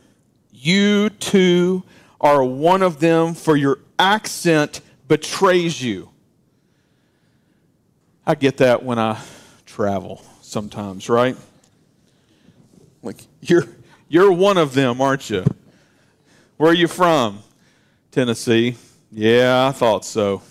you 0.52 1.10
too 1.10 1.82
are 2.20 2.44
one 2.44 2.82
of 2.82 3.00
them, 3.00 3.34
for 3.34 3.56
your 3.56 3.80
accent 3.98 4.80
betrays 5.06 5.82
you. 5.82 6.10
I 8.26 8.34
get 8.34 8.58
that 8.58 8.82
when 8.82 8.98
I 8.98 9.20
travel 9.64 10.22
sometimes, 10.42 11.08
right? 11.08 11.36
Like 13.02 13.16
you're 13.40 13.64
you're 14.08 14.32
one 14.32 14.58
of 14.58 14.74
them, 14.74 15.00
aren't 15.00 15.30
you? 15.30 15.44
Where 16.56 16.70
are 16.70 16.74
you 16.74 16.88
from? 16.88 17.40
Tennessee. 18.10 18.76
Yeah, 19.12 19.68
I 19.68 19.72
thought 19.72 20.04
so. 20.04 20.42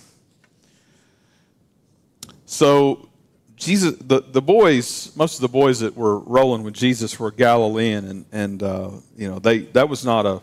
So 2.46 3.08
Jesus, 3.56 3.96
the, 4.00 4.22
the 4.22 4.40
boys, 4.40 5.12
most 5.16 5.34
of 5.34 5.40
the 5.42 5.48
boys 5.48 5.80
that 5.80 5.96
were 5.96 6.20
rolling 6.20 6.62
with 6.62 6.74
Jesus 6.74 7.18
were 7.18 7.30
Galilean, 7.30 8.04
and 8.06 8.24
and 8.32 8.62
uh, 8.62 8.90
you 9.16 9.28
know 9.28 9.38
they 9.38 9.58
that 9.58 9.88
was 9.88 10.04
not 10.04 10.26
a 10.26 10.40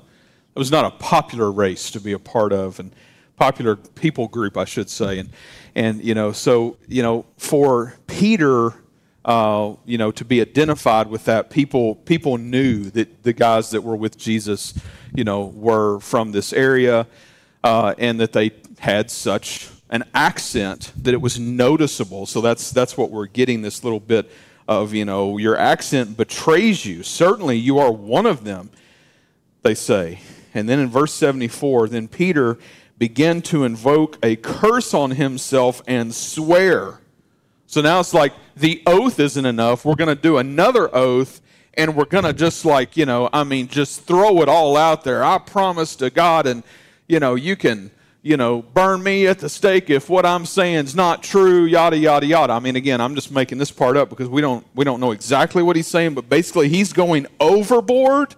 it 0.56 0.60
was 0.60 0.72
not 0.72 0.86
a 0.86 0.92
popular 0.92 1.52
race 1.52 1.92
to 1.92 2.00
be 2.00 2.14
a 2.14 2.20
part 2.20 2.54
of, 2.54 2.80
and 2.80 2.92
popular 3.36 3.76
people 3.76 4.28
group, 4.28 4.58
I 4.58 4.66
should 4.66 4.90
say. 4.90 5.20
And 5.20 5.30
and 5.76 6.04
you 6.04 6.16
know, 6.16 6.32
so 6.32 6.78
you 6.88 7.04
know, 7.04 7.26
for 7.38 7.96
Peter, 8.08 8.74
uh, 9.26 9.76
you 9.86 9.98
know, 9.98 10.12
to 10.12 10.24
be 10.24 10.40
identified 10.40 11.08
with 11.08 11.26
that, 11.26 11.50
people 11.50 11.96
people 11.96 12.38
knew 12.38 12.90
that 12.92 13.24
the 13.24 13.34
guys 13.34 13.72
that 13.72 13.82
were 13.82 13.96
with 13.96 14.18
Jesus, 14.18 14.74
you 15.14 15.24
know, 15.24 15.46
were 15.46 16.00
from 16.00 16.32
this 16.32 16.54
area, 16.54 17.08
uh, 17.64 17.94
and 17.98 18.20
that 18.20 18.32
they 18.32 18.52
had 18.80 19.12
such 19.12 19.70
an 19.90 20.04
accent 20.14 20.94
that 20.98 21.14
it 21.14 21.22
was 21.22 21.40
noticeable. 21.40 22.26
So 22.26 22.42
that's 22.42 22.72
that's 22.72 22.98
what 22.98 23.12
we're 23.12 23.28
getting 23.28 23.62
this 23.62 23.84
little 23.84 24.00
bit 24.00 24.32
of, 24.68 24.94
you 24.94 25.06
know, 25.06 25.38
your 25.38 25.58
accent 25.58 26.18
betrays 26.18 26.86
you. 26.86 27.04
Certainly 27.04 27.58
you 27.58 27.78
are 27.78 27.92
one 27.92 28.26
of 28.26 28.44
them, 28.44 28.72
they 29.62 29.76
say. 29.76 30.20
And 30.56 30.68
then 30.70 30.80
in 30.80 30.90
verse 30.90 31.14
74, 31.14 31.90
then 31.90 32.08
Peter 32.08 32.58
began 32.98 33.42
to 33.44 33.66
invoke 33.66 34.18
a 34.24 34.38
curse 34.38 34.94
on 34.94 35.12
himself 35.12 35.82
and 35.86 36.16
swear. 36.16 37.02
So 37.68 37.82
now 37.82 38.00
it's 38.00 38.14
like 38.14 38.34
the 38.56 38.82
oath 38.88 39.20
isn't 39.20 39.46
enough. 39.46 39.84
We're 39.84 39.96
going 39.96 40.16
to 40.16 40.22
do 40.22 40.38
another 40.38 40.94
oath 40.96 41.42
and 41.74 41.96
we're 41.96 42.06
going 42.06 42.24
to 42.24 42.32
just 42.32 42.64
like, 42.64 42.96
you 42.96 43.06
know, 43.06 43.30
I 43.34 43.44
mean, 43.44 43.68
just 43.68 44.04
throw 44.04 44.42
it 44.42 44.48
all 44.48 44.78
out 44.78 45.04
there. 45.04 45.26
I 45.26 45.38
promise 45.40 45.98
to 45.98 46.10
God, 46.10 46.48
and, 46.48 46.64
you 47.08 47.20
know, 47.20 47.36
you 47.36 47.58
can, 47.58 47.92
you 48.22 48.38
know, 48.38 48.62
burn 48.62 49.04
me 49.04 49.28
at 49.28 49.40
the 49.40 49.50
stake 49.50 49.90
if 49.90 50.10
what 50.10 50.26
I'm 50.26 50.46
saying 50.46 50.86
is 50.86 50.96
not 50.96 51.22
true, 51.22 51.66
yada, 51.66 51.98
yada, 51.98 52.26
yada. 52.26 52.54
I 52.54 52.60
mean, 52.60 52.78
again, 52.78 53.02
I'm 53.02 53.14
just 53.14 53.30
making 53.30 53.58
this 53.58 53.72
part 53.72 53.98
up 53.98 54.10
because 54.10 54.30
we 54.30 54.40
don't, 54.40 54.66
we 54.74 54.86
don't 54.86 55.02
know 55.02 55.12
exactly 55.12 55.62
what 55.62 55.76
he's 55.76 55.88
saying, 55.88 56.14
but 56.14 56.30
basically 56.30 56.70
he's 56.70 56.94
going 56.94 57.28
overboard 57.42 58.36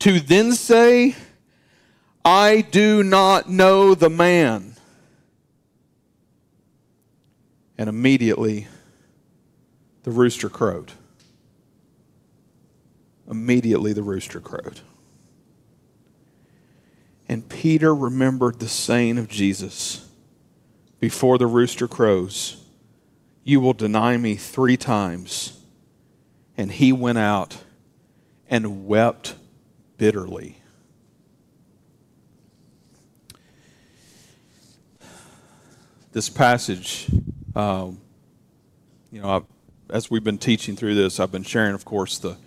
to 0.00 0.20
then 0.20 0.52
say, 0.52 1.14
I 2.24 2.60
do 2.60 3.02
not 3.02 3.48
know 3.48 3.94
the 3.94 4.10
man. 4.10 4.74
And 7.78 7.88
immediately 7.88 8.68
the 10.02 10.10
rooster 10.10 10.50
crowed 10.50 10.92
immediately 13.30 13.92
the 13.92 14.02
rooster 14.02 14.40
crowed. 14.40 14.80
And 17.28 17.48
Peter 17.48 17.94
remembered 17.94 18.58
the 18.58 18.68
saying 18.68 19.16
of 19.18 19.28
Jesus 19.28 20.08
before 20.98 21.38
the 21.38 21.46
rooster 21.46 21.86
crows, 21.86 22.64
You 23.44 23.60
will 23.60 23.72
deny 23.72 24.16
me 24.16 24.34
three 24.34 24.76
times. 24.76 25.56
And 26.56 26.72
he 26.72 26.92
went 26.92 27.18
out 27.18 27.58
and 28.50 28.86
wept 28.86 29.36
bitterly. 30.00 30.56
This 36.12 36.30
passage, 36.30 37.06
um, 37.54 38.00
you 39.12 39.20
know, 39.20 39.28
I, 39.28 39.42
as 39.94 40.10
we've 40.10 40.24
been 40.24 40.38
teaching 40.38 40.74
through 40.74 40.94
this, 40.94 41.20
I've 41.20 41.30
been 41.30 41.42
sharing, 41.42 41.74
of 41.74 41.84
course, 41.84 42.16
the 42.16 42.38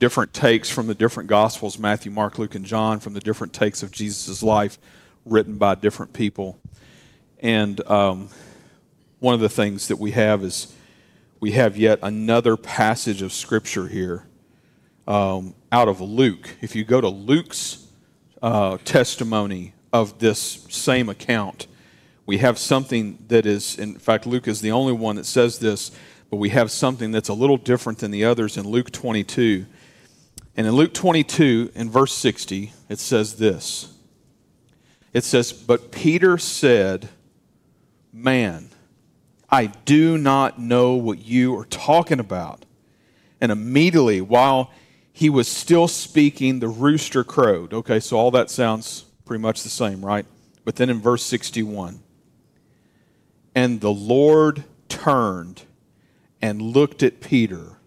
different 0.00 0.32
takes 0.32 0.68
from 0.68 0.88
the 0.88 0.94
different 0.94 1.28
Gospels 1.28 1.78
Matthew, 1.78 2.10
Mark, 2.10 2.36
Luke, 2.36 2.56
and 2.56 2.64
John 2.64 2.98
from 2.98 3.12
the 3.12 3.20
different 3.20 3.52
takes 3.52 3.84
of 3.84 3.92
Jesus' 3.92 4.42
life 4.42 4.76
written 5.24 5.56
by 5.56 5.76
different 5.76 6.12
people. 6.12 6.58
And 7.38 7.80
um, 7.88 8.28
one 9.20 9.34
of 9.34 9.40
the 9.40 9.48
things 9.48 9.86
that 9.86 10.00
we 10.00 10.10
have 10.10 10.42
is 10.42 10.74
we 11.38 11.52
have 11.52 11.76
yet 11.76 12.00
another 12.02 12.56
passage 12.56 13.22
of 13.22 13.32
Scripture 13.32 13.86
here 13.86 14.24
um, 15.06 15.54
out 15.70 15.88
of 15.88 16.00
Luke. 16.00 16.56
If 16.60 16.74
you 16.74 16.84
go 16.84 17.00
to 17.00 17.08
Luke's 17.08 17.86
uh, 18.42 18.78
testimony 18.84 19.74
of 19.92 20.18
this 20.18 20.66
same 20.70 21.08
account, 21.08 21.66
we 22.26 22.38
have 22.38 22.58
something 22.58 23.18
that 23.28 23.46
is, 23.46 23.78
in 23.78 23.98
fact, 23.98 24.26
Luke 24.26 24.48
is 24.48 24.60
the 24.60 24.72
only 24.72 24.92
one 24.92 25.16
that 25.16 25.26
says 25.26 25.58
this, 25.58 25.90
but 26.30 26.36
we 26.36 26.50
have 26.50 26.70
something 26.70 27.10
that's 27.10 27.28
a 27.28 27.34
little 27.34 27.56
different 27.56 28.00
than 28.00 28.10
the 28.10 28.24
others 28.24 28.56
in 28.56 28.68
Luke 28.68 28.90
22. 28.90 29.66
And 30.56 30.66
in 30.66 30.74
Luke 30.74 30.92
22, 30.92 31.72
in 31.74 31.90
verse 31.90 32.12
60, 32.12 32.72
it 32.88 32.98
says 32.98 33.36
this 33.36 33.94
It 35.12 35.24
says, 35.24 35.52
But 35.52 35.90
Peter 35.90 36.36
said, 36.36 37.08
Man, 38.12 38.70
I 39.50 39.66
do 39.66 40.18
not 40.18 40.58
know 40.58 40.94
what 40.94 41.24
you 41.24 41.56
are 41.58 41.64
talking 41.64 42.20
about. 42.20 42.64
And 43.40 43.52
immediately, 43.52 44.20
while 44.20 44.70
he 45.18 45.28
was 45.28 45.48
still 45.48 45.88
speaking, 45.88 46.60
the 46.60 46.68
rooster 46.68 47.24
crowed. 47.24 47.72
Okay, 47.72 47.98
so 47.98 48.16
all 48.16 48.30
that 48.30 48.50
sounds 48.50 49.04
pretty 49.24 49.42
much 49.42 49.64
the 49.64 49.68
same, 49.68 50.04
right? 50.04 50.24
But 50.64 50.76
then 50.76 50.90
in 50.90 51.00
verse 51.00 51.24
61, 51.24 52.00
and 53.54 53.80
the 53.80 53.90
Lord 53.90 54.62
turned 54.88 55.62
and 56.40 56.62
looked 56.62 57.02
at 57.02 57.20
Peter 57.20 57.78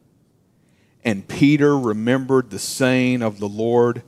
and 1.04 1.28
Peter 1.28 1.78
remembered 1.78 2.50
the 2.50 2.60
saying 2.60 3.22
of 3.22 3.40
the 3.40 3.48
Lord, 3.50 4.04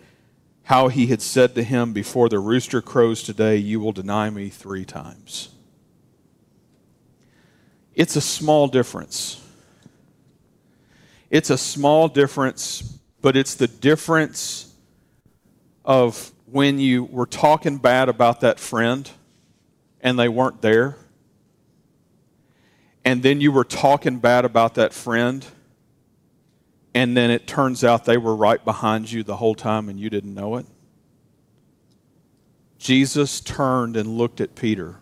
how 0.64 0.90
he 0.90 1.08
had 1.08 1.22
said 1.22 1.56
to 1.56 1.64
him, 1.64 1.94
Before 1.94 2.30
the 2.30 2.40
rooster 2.40 2.82
crows 2.82 3.24
today, 3.24 3.58
you 3.58 3.80
will 3.80 3.92
deny 3.92 4.30
me 4.30 4.50
three 4.50 4.86
times. 4.86 5.50
It's 7.96 8.16
a 8.16 8.22
small 8.22 8.68
difference. 8.68 9.42
It's 11.30 11.50
a 11.50 11.58
small 11.58 12.08
difference, 12.08 13.00
but 13.24 13.38
it's 13.38 13.56
the 13.56 13.68
difference 13.68 14.76
of 15.86 16.34
when 16.46 16.78
you 16.78 17.06
were 17.06 17.26
talking 17.26 17.78
bad 17.78 18.10
about 18.10 18.42
that 18.42 18.60
friend 18.60 19.10
and 20.02 20.20
they 20.20 20.28
weren't 20.28 20.62
there, 20.62 20.98
and 23.06 23.24
then 23.24 23.40
you 23.40 23.50
were 23.52 23.64
talking 23.64 24.20
bad 24.20 24.44
about 24.44 24.76
that 24.76 24.94
friend 24.94 25.48
and 26.94 27.16
then 27.16 27.32
it 27.32 27.48
turns 27.48 27.84
out 27.84 28.06
they 28.06 28.18
were 28.18 28.36
right 28.36 28.64
behind 28.64 29.10
you 29.10 29.24
the 29.24 29.38
whole 29.38 29.56
time 29.56 29.88
and 29.88 30.00
you 30.00 30.10
didn't 30.10 30.34
know 30.34 30.58
it? 30.58 30.66
Jesus 32.78 33.40
turned 33.40 33.96
and 33.96 34.18
looked 34.18 34.42
at 34.42 34.54
Peter. 34.54 34.98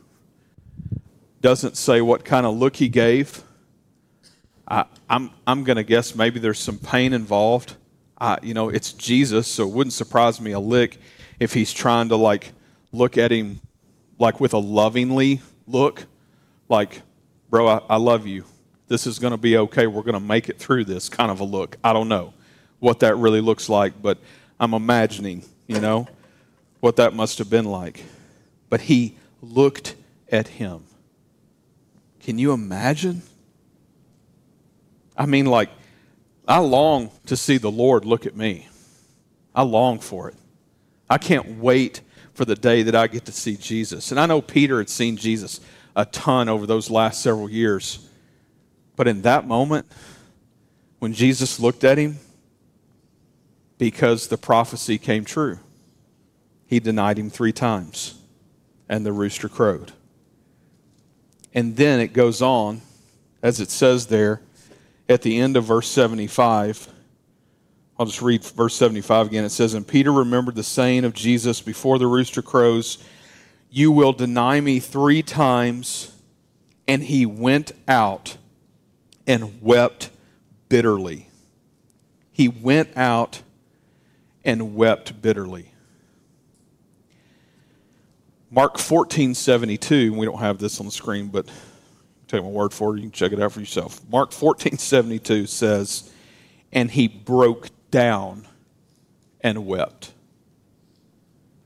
Doesn't 1.42 1.76
say 1.76 2.02
what 2.02 2.24
kind 2.24 2.46
of 2.46 2.56
look 2.56 2.76
he 2.76 2.88
gave. 2.88 3.44
I, 4.68 4.82
am 4.82 4.88
I'm, 5.10 5.32
I'm 5.48 5.64
going 5.64 5.78
to 5.78 5.84
guess 5.84 6.14
maybe 6.14 6.40
there's 6.40 6.60
some 6.60 6.78
pain 6.78 7.14
involved. 7.14 7.76
You 8.44 8.54
know, 8.54 8.70
it's 8.70 8.94
Jesus, 8.94 9.48
so 9.48 9.68
it 9.68 9.74
wouldn't 9.74 9.94
surprise 9.94 10.40
me 10.40 10.52
a 10.52 10.60
lick 10.60 10.98
if 11.40 11.54
he's 11.54 11.74
trying 11.74 12.10
to 12.10 12.16
like 12.16 12.52
look 12.92 13.18
at 13.18 13.32
him 13.32 13.62
like 14.20 14.40
with 14.40 14.54
a 14.54 14.60
lovingly 14.60 15.42
look, 15.68 16.06
like, 16.70 17.02
bro, 17.50 17.68
I, 17.68 17.82
I 17.90 17.96
love 17.98 18.28
you 18.28 18.46
this 18.92 19.08
is 19.08 19.20
going 19.20 19.32
to 19.32 19.38
be 19.38 19.56
okay. 19.58 19.88
We're 19.88 20.02
going 20.02 20.16
to 20.16 20.20
make 20.20 20.50
it 20.50 20.60
through 20.60 20.84
this 20.84 21.08
kind 21.08 21.32
of 21.32 21.40
a 21.40 21.46
look. 21.46 21.78
I 21.82 21.94
don't 21.94 22.10
know 22.10 22.34
what 22.80 23.00
that 23.00 23.16
really 23.16 23.40
looks 23.40 23.70
like, 23.70 24.02
but 24.02 24.18
I'm 24.60 24.74
imagining, 24.74 25.46
you 25.66 25.80
know, 25.80 26.10
what 26.82 26.98
that 26.98 27.14
must 27.14 27.38
have 27.38 27.50
been 27.50 27.64
like. 27.64 28.04
But 28.70 28.82
he 28.82 29.16
looked 29.42 29.96
at 30.30 30.50
him. 30.50 30.84
Can 32.20 32.38
you 32.38 32.52
imagine? 32.52 33.22
I 35.16 35.26
mean, 35.26 35.46
like, 35.46 35.70
I 36.48 36.60
long 36.60 37.12
to 37.28 37.38
see 37.38 37.58
the 37.58 37.72
Lord 37.72 38.06
look 38.06 38.26
at 38.26 38.36
me. 38.36 38.68
I 39.54 39.64
long 39.64 40.00
for 40.00 40.30
it. 40.30 40.36
I 41.10 41.18
can't 41.18 41.60
wait 41.60 42.02
for 42.34 42.46
the 42.46 42.56
day 42.56 42.84
that 42.84 42.96
I 42.96 43.08
get 43.08 43.26
to 43.26 43.32
see 43.32 43.58
Jesus. 43.58 44.12
And 44.12 44.20
I 44.20 44.26
know 44.26 44.42
Peter 44.42 44.78
had 44.78 44.90
seen 44.90 45.18
Jesus 45.18 45.60
a 45.96 46.06
ton 46.06 46.50
over 46.50 46.66
those 46.66 46.90
last 46.90 47.22
several 47.22 47.50
years. 47.50 48.08
But 48.96 49.08
in 49.08 49.22
that 49.24 49.48
moment, 49.48 49.86
when 51.00 51.14
Jesus 51.14 51.60
looked 51.60 51.84
at 51.84 51.98
him, 51.98 52.18
because 53.78 54.28
the 54.28 54.38
prophecy 54.38 54.98
came 54.98 55.26
true, 55.26 55.60
he 56.66 56.80
denied 56.80 57.18
him 57.18 57.30
three 57.30 57.52
times, 57.52 58.16
and 58.88 59.06
the 59.06 59.12
rooster 59.12 59.50
crowed. 59.50 59.92
And 61.54 61.76
then 61.76 62.00
it 62.00 62.14
goes 62.14 62.42
on, 62.42 62.82
as 63.44 63.60
it 63.60 63.70
says 63.70 64.08
there 64.08 64.42
at 65.12 65.22
the 65.22 65.40
end 65.40 65.58
of 65.58 65.66
verse 65.66 65.88
75. 65.88 66.88
I'll 68.00 68.06
just 68.06 68.22
read 68.22 68.44
verse 68.44 68.76
75 68.76 69.28
again. 69.28 69.44
It 69.44 69.50
says, 69.50 69.74
And 69.74 69.88
Peter 69.88 70.12
remembered 70.12 70.56
the 70.56 70.64
saying 70.64 71.06
of 71.06 71.14
Jesus 71.14 71.62
before 71.62 72.00
the 72.00 72.08
rooster 72.08 72.42
crows, 72.42 72.98
You 73.70 73.92
will 73.92 74.14
deny 74.14 74.60
me 74.60 74.80
three 74.80 75.22
times. 75.22 76.16
And 76.88 77.04
he 77.04 77.26
went 77.26 77.72
out 77.88 78.38
and 79.28 79.62
wept 79.62 80.10
bitterly. 80.68 81.30
He 82.32 82.48
went 82.48 82.98
out 82.98 83.44
and 84.44 84.76
wept 84.76 85.22
bitterly. 85.22 85.72
Mark 88.50 88.78
14 88.78 89.34
72, 89.34 90.14
we 90.14 90.26
don't 90.26 90.40
have 90.40 90.58
this 90.58 90.80
on 90.80 90.88
the 90.88 90.92
screen, 90.92 91.28
but 91.28 91.48
take 92.32 92.44
my 92.44 92.50
word 92.50 92.74
for 92.74 92.96
it, 92.96 92.98
you 92.98 93.04
can 93.04 93.12
check 93.12 93.32
it 93.32 93.42
out 93.42 93.52
for 93.52 93.60
yourself. 93.60 94.02
Mark 94.10 94.32
14 94.32 94.78
72 94.78 95.46
says, 95.48 96.12
And 96.72 96.90
he 96.90 97.08
broke 97.08 97.70
down 97.92 98.48
and 99.42 99.66
wept. 99.66 100.14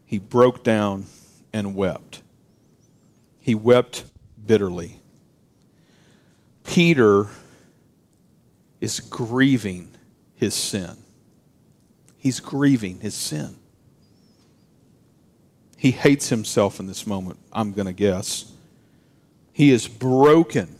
He 0.06 0.20
broke 0.20 0.64
down 0.64 1.06
and 1.54 1.76
wept. 1.76 2.22
He 3.40 3.56
wept 3.56 4.06
bitterly. 4.46 5.00
Peter 6.64 7.28
is 8.82 9.00
grieving 9.00 9.90
his 10.36 10.54
sin. 10.54 10.98
He's 12.18 12.40
grieving 12.40 13.00
his 13.00 13.14
sin. 13.14 13.56
He 15.78 15.92
hates 15.92 16.30
himself 16.30 16.80
in 16.80 16.88
this 16.88 17.06
moment, 17.06 17.40
I'm 17.54 17.72
going 17.74 17.86
to 17.86 17.94
guess. 17.94 18.52
He 19.56 19.72
is 19.72 19.88
broken 19.88 20.76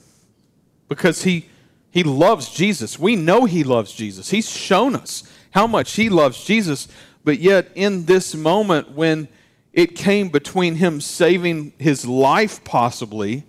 because 0.90 1.24
he, 1.24 1.48
he 1.92 2.04
loves 2.04 2.50
Jesus. 2.50 3.00
We 3.00 3.16
know 3.16 3.46
he 3.46 3.64
loves 3.64 3.94
Jesus. 3.94 4.32
He's 4.32 4.50
shown 4.50 4.98
us 4.98 5.24
how 5.52 5.66
much 5.66 5.94
he 5.94 6.10
loves 6.10 6.44
Jesus. 6.44 6.90
But 7.24 7.40
yet, 7.40 7.72
in 7.74 8.04
this 8.04 8.36
moment, 8.36 8.92
when 8.92 9.30
it 9.72 9.96
came 9.96 10.28
between 10.28 10.76
him 10.76 11.00
saving 11.00 11.72
his 11.78 12.06
life, 12.06 12.66
possibly, 12.66 13.46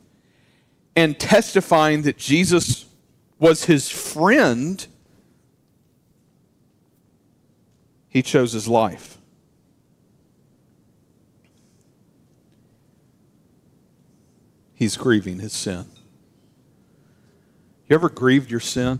and 0.94 1.18
testifying 1.18 2.02
that 2.02 2.18
Jesus 2.18 2.86
was 3.40 3.64
his 3.64 3.90
friend, 3.90 4.86
he 8.08 8.22
chose 8.22 8.52
his 8.52 8.68
life. 8.68 9.18
He's 14.76 14.96
grieving 14.98 15.38
his 15.38 15.54
sin. 15.54 15.86
You 17.88 17.94
ever 17.96 18.10
grieved 18.10 18.50
your 18.50 18.60
sin? 18.60 18.98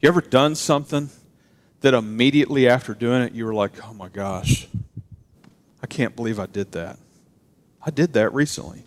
You 0.00 0.08
ever 0.08 0.22
done 0.22 0.54
something 0.54 1.10
that 1.82 1.92
immediately 1.92 2.66
after 2.66 2.94
doing 2.94 3.22
it 3.22 3.34
you 3.34 3.44
were 3.44 3.52
like, 3.52 3.72
oh 3.84 3.92
my 3.92 4.08
gosh, 4.08 4.68
I 5.82 5.86
can't 5.86 6.16
believe 6.16 6.40
I 6.40 6.46
did 6.46 6.72
that? 6.72 6.98
I 7.84 7.90
did 7.90 8.14
that 8.14 8.32
recently. 8.32 8.84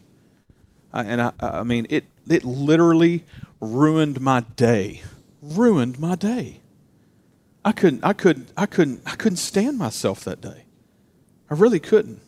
I, 0.92 1.04
and 1.04 1.22
I, 1.22 1.32
I 1.40 1.64
mean, 1.64 1.86
it, 1.92 2.06
it 2.28 2.44
literally 2.44 3.24
ruined 3.62 4.20
my 4.22 4.40
day. 4.40 5.04
Ruined 5.44 6.00
my 6.00 6.16
day. 6.16 6.62
I 7.64 7.72
couldn't, 7.72 8.04
I 8.04 8.14
couldn't, 8.14 8.50
I 8.58 8.66
couldn't, 8.66 9.02
I 9.06 9.16
couldn't 9.16 9.38
stand 9.38 9.78
myself 9.78 10.24
that 10.24 10.42
day. 10.42 10.66
I 11.52 11.54
really 11.54 11.80
couldn't. 11.80 12.22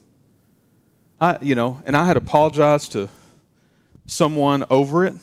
I, 1.20 1.38
you 1.42 1.56
know, 1.56 1.82
and 1.86 1.96
I 1.96 2.06
had 2.06 2.18
apologized 2.18 2.92
to 2.94 3.10
someone 4.06 4.66
over 4.70 5.06
it. 5.06 5.14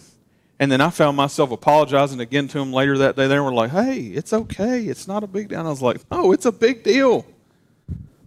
And 0.59 0.71
then 0.71 0.81
I 0.81 0.91
found 0.91 1.17
myself 1.17 1.51
apologizing 1.51 2.21
again 2.21 2.49
to 2.49 2.59
them 2.59 2.73
later 2.73 2.97
that 2.99 3.17
day. 3.17 3.27
They 3.27 3.41
were 3.41 3.53
like, 3.53 3.71
hey, 3.71 4.01
it's 4.01 4.33
okay. 4.33 4.85
It's 4.85 5.09
not 5.09 5.25
a 5.25 5.27
big 5.27 5.49
deal. 5.49 5.59
And 5.59 5.67
I 5.67 5.71
was 5.71 5.83
like, 5.83 6.01
oh, 6.11 6.33
it's 6.33 6.47
a 6.47 6.53
big 6.53 6.85
deal. 6.85 7.27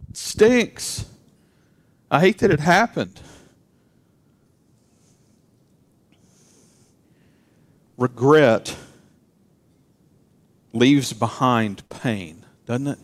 It 0.09 0.17
stinks. 0.17 1.05
I 2.11 2.19
hate 2.19 2.39
that 2.39 2.51
it 2.51 2.59
happened. 2.59 3.19
Regret 7.97 8.75
leaves 10.73 11.13
behind 11.13 11.87
pain, 11.89 12.45
doesn't 12.65 12.87
it? 12.87 12.99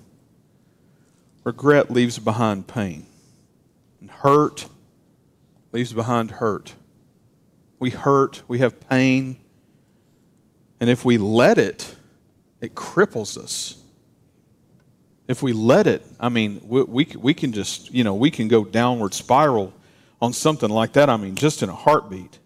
Regret 1.43 1.89
leaves 1.89 2.19
behind 2.19 2.67
pain. 2.67 3.06
And 4.03 4.11
hurt 4.11 4.67
leaves 5.71 5.93
behind 5.93 6.29
hurt. 6.29 6.73
We 7.79 7.89
hurt, 7.89 8.43
we 8.49 8.59
have 8.59 8.81
pain, 8.89 9.37
and 10.81 10.89
if 10.89 11.05
we 11.05 11.17
let 11.17 11.57
it, 11.57 11.95
it 12.59 12.75
cripples 12.75 13.37
us. 13.37 13.81
If 15.29 15.41
we 15.41 15.53
let 15.53 15.87
it, 15.87 16.05
I 16.19 16.27
mean, 16.27 16.59
we, 16.65 16.83
we, 16.83 17.07
we 17.17 17.33
can 17.33 17.53
just, 17.53 17.93
you 17.93 18.03
know, 18.03 18.13
we 18.13 18.29
can 18.29 18.49
go 18.49 18.65
downward 18.65 19.13
spiral 19.13 19.73
on 20.21 20.33
something 20.33 20.69
like 20.69 20.91
that, 20.93 21.09
I 21.09 21.15
mean, 21.15 21.35
just 21.35 21.63
in 21.63 21.69
a 21.69 21.73
heartbeat. 21.73 22.39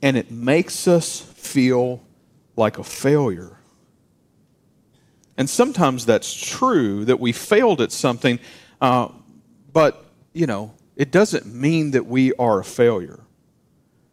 And 0.00 0.16
it 0.16 0.30
makes 0.30 0.86
us 0.86 1.20
feel 1.20 2.04
like 2.54 2.78
a 2.78 2.84
failure. 2.84 3.58
And 5.36 5.50
sometimes 5.50 6.06
that's 6.06 6.32
true 6.32 7.04
that 7.06 7.18
we 7.18 7.32
failed 7.32 7.80
at 7.80 7.90
something, 7.90 8.38
uh, 8.80 9.08
but, 9.72 10.06
you 10.32 10.46
know, 10.46 10.74
it 10.96 11.10
doesn't 11.10 11.46
mean 11.46 11.92
that 11.92 12.06
we 12.06 12.32
are 12.34 12.60
a 12.60 12.64
failure. 12.64 13.20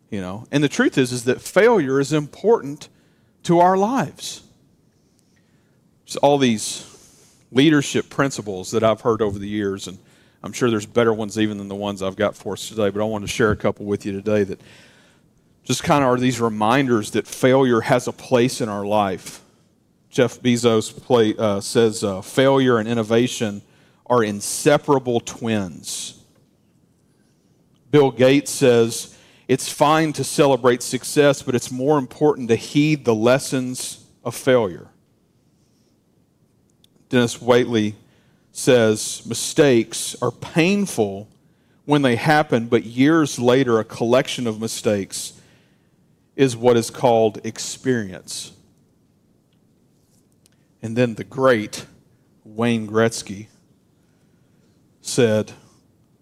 You 0.10 0.22
know, 0.22 0.48
and 0.52 0.64
the 0.64 0.70
truth 0.70 0.98
is, 0.98 1.12
is 1.12 1.26
that 1.26 1.42
failure 1.42 2.00
is 2.00 2.14
important 2.14 2.88
to 3.44 3.60
our 3.60 3.76
lives. 3.76 4.42
There's 6.06 6.16
all 6.18 6.38
these 6.38 6.86
leadership 7.52 8.10
principles 8.10 8.72
that 8.72 8.84
I've 8.84 9.02
heard 9.02 9.22
over 9.22 9.38
the 9.38 9.50
years, 9.50 9.88
and 9.88 9.98
I'm 10.44 10.54
sure 10.54 10.70
there's 10.70 10.86
better 10.86 11.14
ones 11.14 11.38
even 11.38 11.58
than 11.58 11.68
the 11.68 11.76
ones 11.76 12.02
I've 12.02 12.16
got 12.16 12.38
for 12.38 12.54
us 12.54 12.70
today, 12.70 12.90
but 12.90 13.02
I 13.02 13.04
want 13.04 13.26
to 13.26 13.28
share 13.28 13.52
a 13.52 13.58
couple 13.58 13.86
with 13.86 14.06
you 14.06 14.14
today 14.14 14.46
that 14.46 14.62
just 15.66 15.84
kind 15.84 16.06
of 16.06 16.10
are 16.10 16.18
these 16.18 16.40
reminders 16.40 17.12
that 17.12 17.28
failure 17.28 17.82
has 17.82 18.08
a 18.08 18.14
place 18.14 18.62
in 18.62 18.70
our 18.70 18.86
life. 18.86 19.42
Jeff 20.10 20.40
Bezos 20.40 20.90
play, 21.04 21.36
uh, 21.38 21.60
says 21.60 22.06
uh, 22.06 22.22
failure 22.22 22.78
and 22.78 22.88
innovation 22.88 23.62
are 24.10 24.24
inseparable 24.24 25.20
twins. 25.20 26.24
Bill 27.92 28.12
Gates 28.12 28.52
says 28.52 29.18
it's 29.48 29.72
fine 29.72 30.12
to 30.14 30.24
celebrate 30.24 30.84
success, 30.84 31.42
but 31.42 31.56
it's 31.56 31.72
more 31.72 31.98
important 31.98 32.50
to 32.50 32.56
heed 32.56 33.06
the 33.06 33.16
lessons 33.16 34.06
of 34.24 34.36
failure. 34.36 34.88
Dennis 37.10 37.38
Waitley 37.38 37.94
says 38.52 39.26
mistakes 39.26 40.16
are 40.22 40.32
painful 40.32 41.30
when 41.86 42.02
they 42.02 42.18
happen, 42.18 42.68
but 42.68 42.84
years 42.84 43.40
later, 43.40 43.80
a 43.80 43.86
collection 43.86 44.46
of 44.48 44.60
mistakes 44.60 45.40
is 46.36 46.58
what 46.58 46.76
is 46.76 46.90
called 46.90 47.40
experience. 47.46 48.52
And 50.82 50.98
then 50.98 51.16
the 51.16 51.24
great 51.24 51.86
Wayne 52.44 52.88
Gretzky 52.88 53.48
said, 55.08 55.54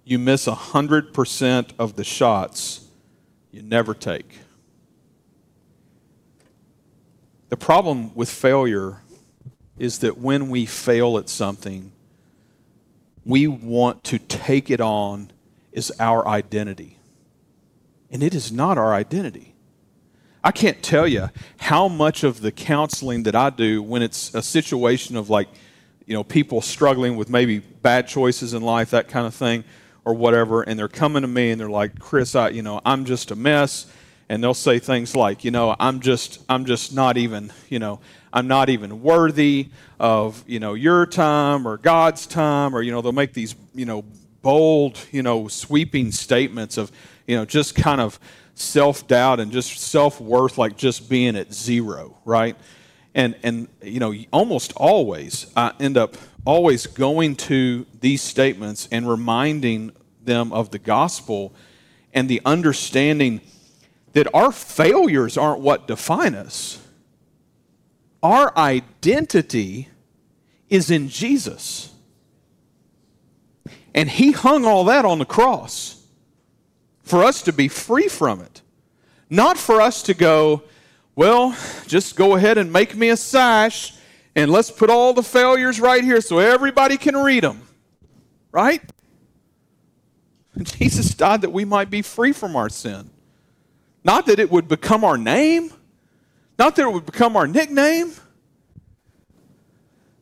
You 0.04 0.20
miss 0.20 0.48
100% 0.48 1.72
of 1.80 1.96
the 1.96 2.04
shots 2.04 2.88
you 3.52 3.62
never 3.62 3.94
take. 3.94 4.40
The 7.50 7.58
problem 7.58 8.14
with 8.16 8.30
failure 8.30 9.02
is 9.78 10.00
that 10.00 10.18
when 10.18 10.50
we 10.50 10.66
fail 10.66 11.18
at 11.18 11.30
something, 11.30 11.92
we 13.26 13.48
want 13.48 14.04
to 14.06 14.20
take 14.20 14.70
it 14.70 14.82
on 14.82 15.32
as 15.74 15.92
our 16.00 16.28
identity. 16.28 16.98
And 18.12 18.24
it 18.24 18.34
is 18.34 18.52
not 18.52 18.78
our 18.78 18.94
identity. 18.94 19.56
I 20.44 20.52
can't 20.52 20.82
tell 20.84 21.08
you 21.08 21.30
how 21.58 21.88
much 21.88 22.24
of 22.24 22.42
the 22.42 22.52
counseling 22.52 23.24
that 23.24 23.36
I 23.36 23.50
do 23.50 23.82
when 23.82 24.02
it's 24.02 24.34
a 24.36 24.44
situation 24.44 25.18
of 25.18 25.30
like, 25.30 25.50
you 26.06 26.14
know, 26.14 26.24
people 26.24 26.62
struggling 26.62 27.16
with 27.16 27.30
maybe 27.30 27.60
bad 27.60 28.08
choices 28.08 28.54
in 28.54 28.62
life, 28.62 28.92
that 28.92 29.08
kind 29.08 29.26
of 29.26 29.34
thing, 29.34 29.64
or 30.06 30.14
whatever, 30.14 30.62
and 30.62 30.78
they're 30.78 30.88
coming 30.88 31.24
to 31.24 31.28
me 31.28 31.52
and 31.52 31.60
they're 31.60 31.70
like, 31.70 32.00
Chris, 32.00 32.36
I, 32.36 32.50
you 32.50 32.62
know, 32.62 32.80
I'm 32.86 33.06
just 33.06 33.32
a 33.32 33.36
mess. 33.36 33.88
And 34.28 34.44
they'll 34.44 34.56
say 34.56 34.80
things 34.80 35.16
like, 35.16 35.44
you 35.44 35.52
know, 35.52 35.76
I'm 35.80 36.00
just, 36.00 36.44
I'm 36.50 36.66
just 36.66 36.94
not 36.96 37.16
even, 37.16 37.54
you 37.70 37.78
know, 37.78 38.00
I'm 38.34 38.48
not 38.48 38.70
even 38.70 39.04
worthy 39.04 39.70
of, 40.00 40.44
you 40.48 40.60
know, 40.60 40.74
your 40.74 41.06
time 41.06 41.68
or 41.68 41.78
God's 41.78 42.26
time, 42.26 42.76
or, 42.76 42.82
you 42.82 42.92
know, 42.92 43.02
they'll 43.02 43.12
make 43.12 43.34
these, 43.34 43.56
you 43.76 43.86
know, 43.86 44.04
bold, 44.42 45.00
you 45.12 45.22
know, 45.22 45.48
sweeping 45.48 46.12
statements 46.12 46.78
of, 46.78 46.92
you 47.28 47.36
know, 47.36 47.46
just 47.46 47.76
kind 47.76 48.02
of 48.02 48.20
self 48.56 49.08
doubt 49.08 49.40
and 49.40 49.52
just 49.52 49.80
self 49.80 50.20
worth, 50.20 50.58
like 50.58 50.76
just 50.76 51.08
being 51.08 51.36
at 51.36 51.54
zero, 51.54 52.18
right? 52.26 52.56
And, 53.16 53.36
and, 53.44 53.70
you 53.82 54.00
know, 54.00 54.14
almost 54.32 54.74
always 54.76 55.52
I 55.56 55.72
end 55.80 55.98
up 55.98 56.18
always 56.46 56.86
going 56.86 57.36
to 57.36 57.88
these 58.02 58.22
statements 58.22 58.88
and 58.92 59.10
reminding 59.10 59.94
them 60.22 60.52
of 60.52 60.70
the 60.70 60.80
gospel 60.80 61.56
and 62.14 62.30
the 62.30 62.42
understanding 62.46 63.42
that 64.14 64.28
our 64.34 64.52
failures 64.52 65.38
aren't 65.38 65.62
what 65.62 65.88
define 65.88 66.36
us. 66.36 66.80
Our 68.22 68.56
identity 68.58 69.90
is 70.70 70.92
in 70.92 71.10
Jesus. 71.10 71.94
And 73.94 74.10
He 74.10 74.32
hung 74.32 74.66
all 74.66 74.84
that 74.86 75.06
on 75.06 75.20
the 75.20 75.26
cross 75.26 76.04
for 77.02 77.24
us 77.24 77.42
to 77.44 77.54
be 77.54 77.68
free 77.70 78.08
from 78.08 78.42
it. 78.42 78.62
Not 79.30 79.58
for 79.58 79.80
us 79.80 80.04
to 80.04 80.14
go, 80.14 80.64
well, 81.16 81.58
just 81.88 82.16
go 82.16 82.36
ahead 82.36 82.58
and 82.58 82.72
make 82.72 82.96
me 82.96 83.10
a 83.10 83.18
sash 83.18 83.94
and 84.36 84.52
let's 84.52 84.70
put 84.70 84.90
all 84.90 85.14
the 85.14 85.24
failures 85.24 85.80
right 85.80 86.04
here 86.04 86.20
so 86.20 86.40
everybody 86.40 86.98
can 86.98 87.16
read 87.16 87.44
them. 87.44 87.62
Right? 88.52 88.82
Jesus 90.62 91.14
died 91.14 91.42
that 91.42 91.52
we 91.52 91.66
might 91.66 91.90
be 91.90 92.02
free 92.02 92.34
from 92.34 92.56
our 92.56 92.70
sin. 92.70 93.10
Not 94.04 94.26
that 94.28 94.40
it 94.40 94.52
would 94.52 94.68
become 94.68 95.04
our 95.04 95.18
name, 95.18 95.72
not 96.60 96.76
that 96.76 96.84
it 96.84 96.92
would 96.92 97.06
become 97.06 97.36
our 97.36 97.48
nickname. 97.48 98.14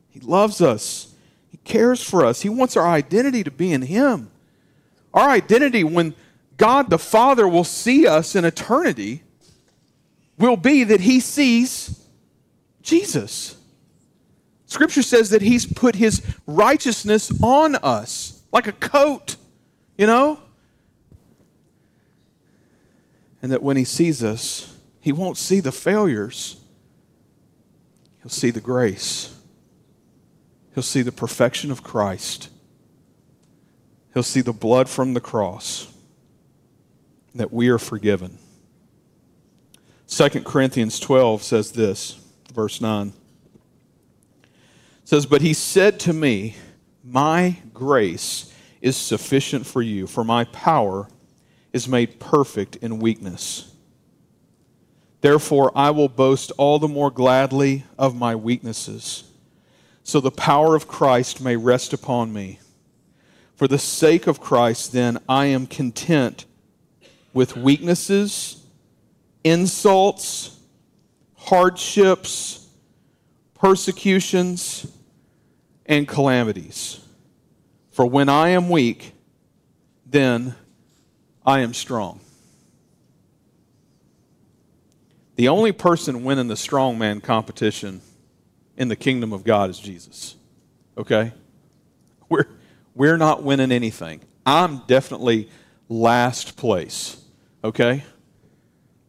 He 0.10 0.20
loves 0.20 0.62
us, 0.62 1.14
He 1.50 1.58
cares 1.58 2.02
for 2.02 2.26
us, 2.26 2.42
He 2.42 2.50
wants 2.50 2.78
our 2.78 2.88
identity 2.88 3.44
to 3.44 3.52
be 3.52 3.74
in 3.74 3.82
Him. 3.82 4.30
Our 5.14 5.30
identity, 5.30 5.84
when 5.84 6.16
God 6.58 6.90
the 6.90 6.98
Father 6.98 7.48
will 7.48 7.64
see 7.64 8.08
us 8.08 8.36
in 8.36 8.46
eternity, 8.46 9.24
will 10.50 10.58
be 10.58 10.84
that 10.84 11.02
He 11.02 11.20
sees 11.20 12.06
Jesus. 12.82 13.56
Scripture 14.66 15.04
says 15.04 15.30
that 15.30 15.42
He's 15.42 15.66
put 15.66 15.96
His 15.96 16.22
righteousness 16.46 17.32
on 17.42 17.76
us. 17.76 18.42
like 18.52 18.68
a 18.68 18.72
coat, 18.72 19.36
you 19.98 20.06
know? 20.06 20.40
And 23.42 23.52
that 23.52 23.64
when 23.64 23.76
he 23.76 23.84
sees 23.84 24.24
us, 24.24 24.74
he 25.02 25.12
won't 25.12 25.38
see 25.38 25.60
the 25.60 25.72
failures, 25.72 26.62
he'll 28.22 28.30
see 28.30 28.52
the 28.52 28.62
grace, 28.62 29.36
he'll 30.74 30.84
see 30.84 31.02
the 31.02 31.12
perfection 31.12 31.72
of 31.72 31.84
Christ, 31.84 32.50
he'll 34.14 34.24
see 34.24 34.40
the 34.40 34.54
blood 34.54 34.88
from 34.88 35.14
the 35.14 35.20
cross, 35.20 35.92
that 37.36 37.52
we 37.52 37.68
are 37.68 37.80
forgiven. 37.80 38.38
2 40.16 40.30
Corinthians 40.42 41.00
12 41.00 41.42
says 41.42 41.72
this, 41.72 42.20
verse 42.54 42.80
9 42.80 43.14
says, 45.04 45.26
But 45.26 45.42
he 45.42 45.56
said 45.56 46.00
to 46.02 46.14
me, 46.14 46.56
My 47.04 47.58
grace 47.74 48.54
is 48.80 48.96
sufficient 48.96 49.66
for 49.66 49.82
you, 49.82 50.06
for 50.06 50.24
my 50.24 50.44
power 50.44 51.08
is 51.72 51.88
made 51.88 52.20
perfect 52.20 52.76
in 52.76 53.00
weakness. 53.00 53.74
Therefore, 55.22 55.72
I 55.76 55.90
will 55.90 56.10
boast 56.10 56.52
all 56.60 56.78
the 56.78 56.88
more 56.88 57.10
gladly 57.10 57.84
of 57.98 58.16
my 58.16 58.36
weaknesses, 58.36 59.24
so 60.04 60.20
the 60.20 60.30
power 60.30 60.76
of 60.76 60.88
Christ 60.88 61.42
may 61.42 61.56
rest 61.56 61.92
upon 61.92 62.32
me. 62.32 62.60
For 63.56 63.68
the 63.68 63.80
sake 63.80 64.28
of 64.28 64.40
Christ, 64.40 64.92
then, 64.92 65.18
I 65.28 65.48
am 65.48 65.66
content 65.66 66.46
with 67.34 67.58
weaknesses, 67.58 68.63
insults, 69.44 70.58
hardships 71.36 72.64
persecutions, 73.64 74.86
and 75.86 76.06
calamities. 76.06 77.00
For 77.92 78.06
when 78.06 78.28
I 78.28 78.50
am 78.50 78.70
weak, 78.70 79.14
then 80.06 80.54
I 81.46 81.62
am 81.62 81.74
strong. 81.74 82.20
The 85.38 85.48
only 85.48 85.72
person 85.72 86.26
winning 86.26 86.50
the 86.50 86.56
strongman 86.56 87.24
competition 87.24 88.02
in 88.76 88.90
the 88.90 88.98
kingdom 88.98 89.32
of 89.32 89.46
God 89.46 89.70
is 89.70 89.80
Jesus. 89.80 90.36
Okay? 90.98 91.32
We're, 92.28 92.48
we're 92.94 93.18
not 93.18 93.44
winning 93.44 93.72
anything. 93.72 94.20
I'm 94.46 94.80
definitely 94.88 95.50
last 95.88 96.58
place. 96.58 97.16
Okay? 97.64 98.04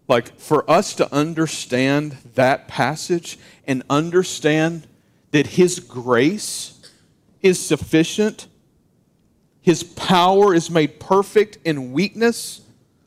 Like, 0.07 0.39
for 0.39 0.71
us 0.71 0.95
to 0.97 1.13
understand 1.13 2.17
that 2.35 2.69
passage 2.69 3.39
and 3.67 3.83
understand 3.89 4.87
that 5.31 5.47
His 5.47 5.81
grace 5.81 6.91
is 7.41 7.59
sufficient, 7.59 8.47
His 9.63 9.83
power 9.83 10.55
is 10.55 10.71
made 10.71 11.01
perfect 11.01 11.59
in 11.65 11.93
weakness. 11.93 12.61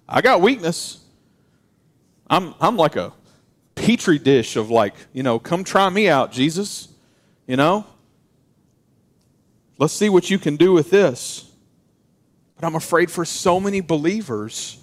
I 0.09 0.21
got 0.21 0.41
weakness. 0.41 0.99
I'm, 2.29 2.55
I'm 2.59 2.77
like 2.77 2.95
a 2.95 3.13
petri 3.75 4.17
dish 4.17 4.55
of, 4.55 4.71
like, 4.71 4.95
you 5.13 5.23
know, 5.23 5.37
come 5.37 5.63
try 5.63 5.89
me 5.89 6.09
out, 6.09 6.31
Jesus. 6.31 6.87
You 7.45 7.57
know? 7.57 7.85
Let's 9.77 9.93
see 9.93 10.09
what 10.09 10.29
you 10.29 10.39
can 10.39 10.55
do 10.55 10.73
with 10.73 10.89
this. 10.89 11.49
But 12.55 12.65
I'm 12.65 12.75
afraid 12.75 13.11
for 13.11 13.23
so 13.23 13.59
many 13.59 13.81
believers, 13.81 14.79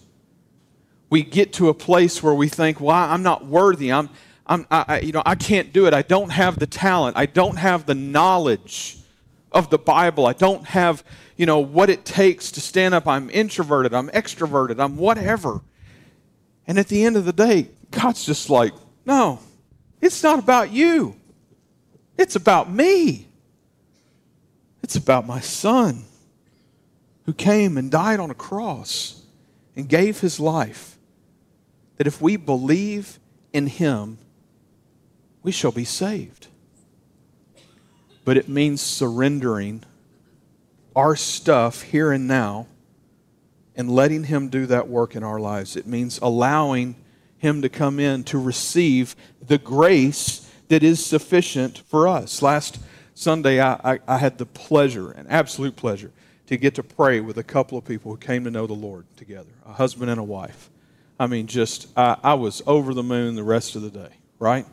we 1.14 1.22
get 1.22 1.52
to 1.52 1.68
a 1.68 1.74
place 1.74 2.24
where 2.24 2.34
we 2.34 2.48
think, 2.48 2.80
well, 2.80 2.96
I'm 2.96 3.22
not 3.22 3.46
worthy. 3.46 3.92
I'm, 3.92 4.10
I'm, 4.48 4.66
I, 4.68 4.98
you 4.98 5.12
know, 5.12 5.22
I 5.24 5.36
can't 5.36 5.72
do 5.72 5.86
it. 5.86 5.94
I 5.94 6.02
don't 6.02 6.30
have 6.30 6.58
the 6.58 6.66
talent. 6.66 7.16
I 7.16 7.26
don't 7.26 7.54
have 7.56 7.86
the 7.86 7.94
knowledge 7.94 8.98
of 9.52 9.70
the 9.70 9.78
Bible. 9.78 10.26
I 10.26 10.32
don't 10.32 10.64
have, 10.66 11.04
you 11.36 11.46
know, 11.46 11.60
what 11.60 11.88
it 11.88 12.04
takes 12.04 12.50
to 12.50 12.60
stand 12.60 12.94
up. 12.94 13.06
I'm 13.06 13.30
introverted. 13.30 13.94
I'm 13.94 14.08
extroverted. 14.08 14.80
I'm 14.80 14.96
whatever. 14.96 15.60
And 16.66 16.80
at 16.80 16.88
the 16.88 17.04
end 17.04 17.16
of 17.16 17.24
the 17.24 17.32
day, 17.32 17.68
God's 17.92 18.26
just 18.26 18.50
like, 18.50 18.72
no, 19.06 19.38
it's 20.00 20.20
not 20.20 20.40
about 20.40 20.72
you. 20.72 21.14
It's 22.18 22.34
about 22.34 22.72
me. 22.72 23.28
It's 24.82 24.96
about 24.96 25.28
my 25.28 25.38
son 25.38 26.06
who 27.26 27.32
came 27.32 27.78
and 27.78 27.88
died 27.88 28.18
on 28.18 28.32
a 28.32 28.34
cross 28.34 29.22
and 29.76 29.88
gave 29.88 30.18
his 30.18 30.40
life 30.40 30.93
that 31.96 32.06
if 32.06 32.20
we 32.20 32.36
believe 32.36 33.18
in 33.52 33.66
him, 33.66 34.18
we 35.42 35.52
shall 35.52 35.72
be 35.72 35.84
saved. 35.84 36.48
But 38.24 38.36
it 38.36 38.48
means 38.48 38.80
surrendering 38.80 39.84
our 40.96 41.16
stuff 41.16 41.82
here 41.82 42.12
and 42.12 42.26
now 42.26 42.66
and 43.76 43.90
letting 43.90 44.24
him 44.24 44.48
do 44.48 44.66
that 44.66 44.88
work 44.88 45.16
in 45.16 45.22
our 45.22 45.40
lives. 45.40 45.76
It 45.76 45.86
means 45.86 46.18
allowing 46.22 46.96
him 47.38 47.62
to 47.62 47.68
come 47.68 48.00
in 48.00 48.24
to 48.24 48.38
receive 48.38 49.14
the 49.46 49.58
grace 49.58 50.50
that 50.68 50.82
is 50.82 51.04
sufficient 51.04 51.78
for 51.78 52.08
us. 52.08 52.40
Last 52.40 52.78
Sunday, 53.14 53.60
I, 53.60 53.74
I, 53.84 53.98
I 54.08 54.18
had 54.18 54.38
the 54.38 54.46
pleasure, 54.46 55.10
an 55.10 55.26
absolute 55.28 55.76
pleasure, 55.76 56.10
to 56.46 56.56
get 56.56 56.74
to 56.76 56.82
pray 56.82 57.20
with 57.20 57.38
a 57.38 57.42
couple 57.42 57.76
of 57.76 57.84
people 57.84 58.12
who 58.12 58.18
came 58.18 58.44
to 58.44 58.50
know 58.50 58.66
the 58.66 58.74
Lord 58.74 59.04
together 59.16 59.50
a 59.66 59.72
husband 59.72 60.10
and 60.10 60.20
a 60.20 60.24
wife. 60.24 60.70
I 61.18 61.26
mean, 61.26 61.46
just, 61.46 61.88
I, 61.96 62.16
I 62.22 62.34
was 62.34 62.62
over 62.66 62.92
the 62.92 63.02
moon 63.02 63.34
the 63.36 63.44
rest 63.44 63.76
of 63.76 63.82
the 63.82 63.90
day, 63.90 64.10
right? 64.38 64.66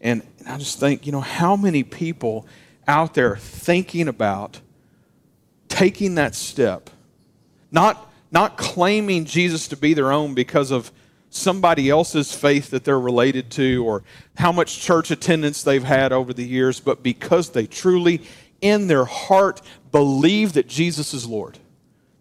And, 0.00 0.22
and 0.40 0.48
I 0.48 0.58
just 0.58 0.80
think, 0.80 1.06
you 1.06 1.12
know, 1.12 1.20
how 1.20 1.56
many 1.56 1.82
people 1.82 2.46
out 2.86 3.14
there 3.14 3.36
thinking 3.36 4.08
about 4.08 4.60
taking 5.68 6.16
that 6.16 6.34
step, 6.34 6.90
not, 7.70 8.12
not 8.30 8.56
claiming 8.56 9.24
Jesus 9.24 9.68
to 9.68 9.76
be 9.76 9.94
their 9.94 10.12
own 10.12 10.34
because 10.34 10.70
of 10.70 10.90
somebody 11.30 11.88
else's 11.90 12.32
faith 12.34 12.70
that 12.70 12.84
they're 12.84 13.00
related 13.00 13.50
to 13.50 13.84
or 13.84 14.02
how 14.36 14.52
much 14.52 14.80
church 14.80 15.10
attendance 15.10 15.62
they've 15.62 15.84
had 15.84 16.12
over 16.12 16.32
the 16.32 16.44
years, 16.44 16.78
but 16.78 17.02
because 17.02 17.50
they 17.50 17.66
truly, 17.66 18.20
in 18.60 18.86
their 18.86 19.04
heart, 19.04 19.60
believe 19.90 20.52
that 20.52 20.68
Jesus 20.68 21.14
is 21.14 21.26
Lord 21.26 21.58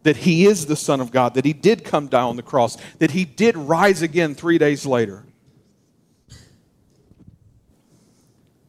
that 0.03 0.17
he 0.17 0.45
is 0.45 0.65
the 0.65 0.75
Son 0.75 1.01
of 1.01 1.11
God, 1.11 1.33
that 1.33 1.45
he 1.45 1.53
did 1.53 1.83
come 1.83 2.07
down 2.07 2.29
on 2.29 2.35
the 2.35 2.43
cross, 2.43 2.77
that 2.99 3.11
he 3.11 3.25
did 3.25 3.57
rise 3.57 4.01
again 4.01 4.35
three 4.35 4.57
days 4.57 4.85
later. 4.85 5.25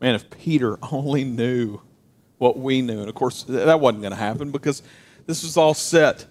Man, 0.01 0.15
if 0.15 0.31
Peter 0.31 0.79
only 0.93 1.25
knew 1.25 1.81
what 2.39 2.59
we 2.59 2.83
knew, 2.83 3.01
and 3.01 3.09
of 3.09 3.15
course 3.15 3.45
that 3.45 3.81
wasn't 3.81 4.03
going 4.03 4.13
to 4.13 4.19
happen 4.19 4.51
because 4.51 4.83
this 5.27 5.43
was 5.43 5.57
all 5.57 5.75
set. 5.75 6.27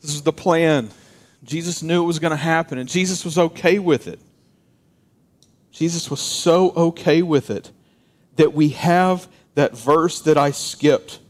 This 0.00 0.12
was 0.12 0.22
the 0.22 0.32
plan. 0.32 0.90
Jesus 1.44 1.82
knew 1.82 2.02
it 2.02 2.06
was 2.06 2.18
going 2.18 2.32
to 2.32 2.36
happen, 2.36 2.78
and 2.78 2.88
Jesus 2.88 3.24
was 3.24 3.38
okay 3.38 3.78
with 3.78 4.08
it. 4.08 4.20
Jesus 5.70 6.10
was 6.10 6.20
so 6.20 6.70
okay 6.70 7.22
with 7.22 7.50
it 7.50 7.70
that 8.36 8.52
we 8.52 8.70
have 8.70 9.28
that 9.54 9.76
verse 9.76 10.20
that 10.22 10.36
I 10.36 10.50
skipped 10.50 11.20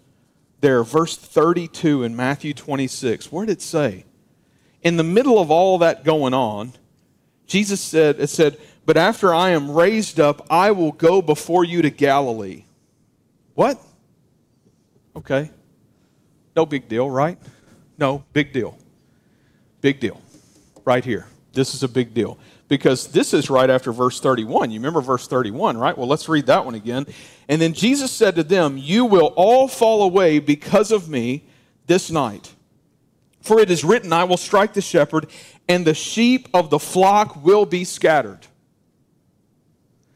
there, 0.60 0.82
verse 0.82 1.16
32 1.16 2.02
in 2.02 2.16
Matthew 2.16 2.54
26. 2.54 3.30
What 3.30 3.46
did 3.46 3.58
it 3.58 3.62
say? 3.62 4.04
In 4.82 4.96
the 4.96 5.04
middle 5.04 5.38
of 5.38 5.50
all 5.50 5.78
that 5.78 6.04
going 6.04 6.34
on, 6.34 6.72
Jesus 7.46 7.80
said, 7.80 8.20
It 8.20 8.28
said, 8.28 8.58
But 8.84 8.96
after 8.96 9.34
I 9.34 9.50
am 9.50 9.70
raised 9.70 10.18
up, 10.18 10.46
I 10.50 10.70
will 10.70 10.92
go 10.92 11.20
before 11.20 11.64
you 11.64 11.82
to 11.82 11.90
Galilee. 11.90 12.64
What? 13.54 13.80
Okay. 15.14 15.50
No 16.54 16.66
big 16.66 16.88
deal, 16.88 17.10
right? 17.10 17.38
No, 17.98 18.24
big 18.32 18.52
deal. 18.52 18.78
Big 19.80 20.00
deal. 20.00 20.20
Right 20.84 21.04
here. 21.04 21.26
This 21.52 21.74
is 21.74 21.82
a 21.82 21.88
big 21.88 22.12
deal 22.12 22.38
because 22.68 23.09
this 23.09 23.33
is 23.33 23.48
right 23.48 23.70
after 23.70 23.92
verse 23.92 24.20
31. 24.20 24.70
You 24.70 24.81
remember 24.81 25.00
verse 25.00 25.26
31, 25.29 25.76
right? 25.76 25.96
Well, 25.96 26.09
let's 26.09 26.29
read 26.29 26.46
that 26.46 26.64
one 26.64 26.74
again. 26.74 27.07
And 27.48 27.61
then 27.61 27.72
Jesus 27.72 28.11
said 28.11 28.35
to 28.37 28.42
them, 28.42 28.76
You 28.76 29.05
will 29.05 29.33
all 29.37 29.68
fall 29.68 30.02
away 30.02 30.38
because 30.38 30.90
of 30.90 31.09
me 31.09 31.44
this 31.87 32.11
night. 32.11 32.52
For 33.40 33.61
it 33.61 33.70
is 33.70 33.84
written, 33.84 34.12
I 34.12 34.24
will 34.24 34.36
strike 34.36 34.72
the 34.72 34.80
shepherd, 34.80 35.28
and 35.68 35.86
the 35.86 35.95
sheep 35.95 36.49
of 36.53 36.70
the 36.70 36.80
flock 36.80 37.45
will 37.45 37.64
be 37.64 37.84
scattered. 37.84 38.47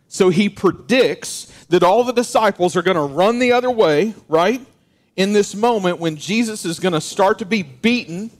So 0.08 0.30
he 0.30 0.48
predicts 0.48 1.46
that 1.68 1.84
all 1.84 2.02
the 2.02 2.12
disciples 2.12 2.74
are 2.74 2.82
going 2.82 2.96
to 2.96 3.02
run 3.02 3.38
the 3.38 3.52
other 3.52 3.70
way, 3.70 4.14
right? 4.26 4.60
In 5.14 5.32
this 5.32 5.54
moment 5.54 6.00
when 6.00 6.16
Jesus 6.16 6.64
is 6.64 6.80
going 6.80 6.94
to 6.94 7.00
start 7.00 7.38
to 7.38 7.46
be 7.46 7.62
beaten 7.62 8.32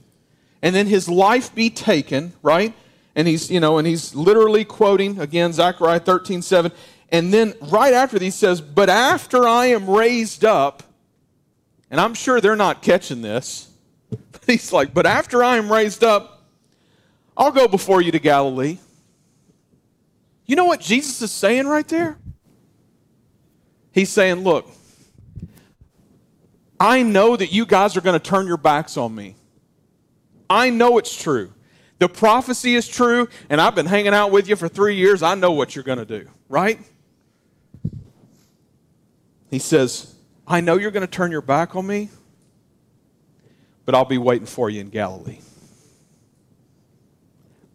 and 0.61 0.75
then 0.75 0.85
his 0.85 1.07
life 1.07 1.55
be 1.55 1.69
taken, 1.69 2.33
right? 2.43 2.73
And 3.15 3.27
he's, 3.27 3.51
you 3.51 3.59
know, 3.59 3.77
and 3.77 3.87
he's 3.87 4.15
literally 4.15 4.63
quoting 4.63 5.19
again 5.19 5.53
Zechariah 5.53 5.99
13, 5.99 6.41
7. 6.41 6.71
And 7.09 7.33
then 7.33 7.53
right 7.61 7.93
after 7.93 8.19
he 8.19 8.29
says, 8.29 8.61
But 8.61 8.89
after 8.89 9.47
I 9.47 9.67
am 9.67 9.89
raised 9.89 10.45
up, 10.45 10.83
and 11.89 11.99
I'm 11.99 12.13
sure 12.13 12.39
they're 12.39 12.55
not 12.55 12.81
catching 12.81 13.21
this. 13.21 13.67
But 14.31 14.43
he's 14.47 14.73
like, 14.73 14.93
But 14.93 15.05
after 15.05 15.43
I 15.43 15.57
am 15.57 15.71
raised 15.71 16.03
up, 16.03 16.43
I'll 17.35 17.51
go 17.51 17.67
before 17.67 18.01
you 18.01 18.11
to 18.11 18.19
Galilee. 18.19 18.77
You 20.45 20.55
know 20.55 20.65
what 20.65 20.79
Jesus 20.81 21.21
is 21.21 21.31
saying 21.31 21.67
right 21.67 21.87
there? 21.87 22.17
He's 23.91 24.09
saying, 24.09 24.37
Look, 24.37 24.69
I 26.79 27.03
know 27.03 27.35
that 27.35 27.51
you 27.51 27.65
guys 27.65 27.95
are 27.95 28.01
going 28.01 28.19
to 28.19 28.25
turn 28.25 28.47
your 28.47 28.57
backs 28.57 28.97
on 28.97 29.13
me. 29.13 29.35
I 30.49 30.69
know 30.69 30.97
it's 30.97 31.15
true. 31.15 31.53
The 32.01 32.09
prophecy 32.09 32.73
is 32.73 32.87
true, 32.87 33.29
and 33.47 33.61
I've 33.61 33.75
been 33.75 33.85
hanging 33.85 34.15
out 34.15 34.31
with 34.31 34.49
you 34.49 34.55
for 34.55 34.67
three 34.67 34.95
years. 34.95 35.21
I 35.21 35.35
know 35.35 35.51
what 35.51 35.75
you're 35.75 35.83
going 35.83 35.99
to 35.99 36.05
do, 36.05 36.27
right? 36.49 36.79
He 39.51 39.59
says, 39.59 40.15
I 40.47 40.61
know 40.61 40.77
you're 40.77 40.89
going 40.89 41.05
to 41.05 41.11
turn 41.11 41.31
your 41.31 41.43
back 41.43 41.75
on 41.75 41.85
me, 41.85 42.09
but 43.85 43.93
I'll 43.93 44.05
be 44.05 44.17
waiting 44.17 44.47
for 44.47 44.67
you 44.67 44.81
in 44.81 44.89
Galilee. 44.89 45.37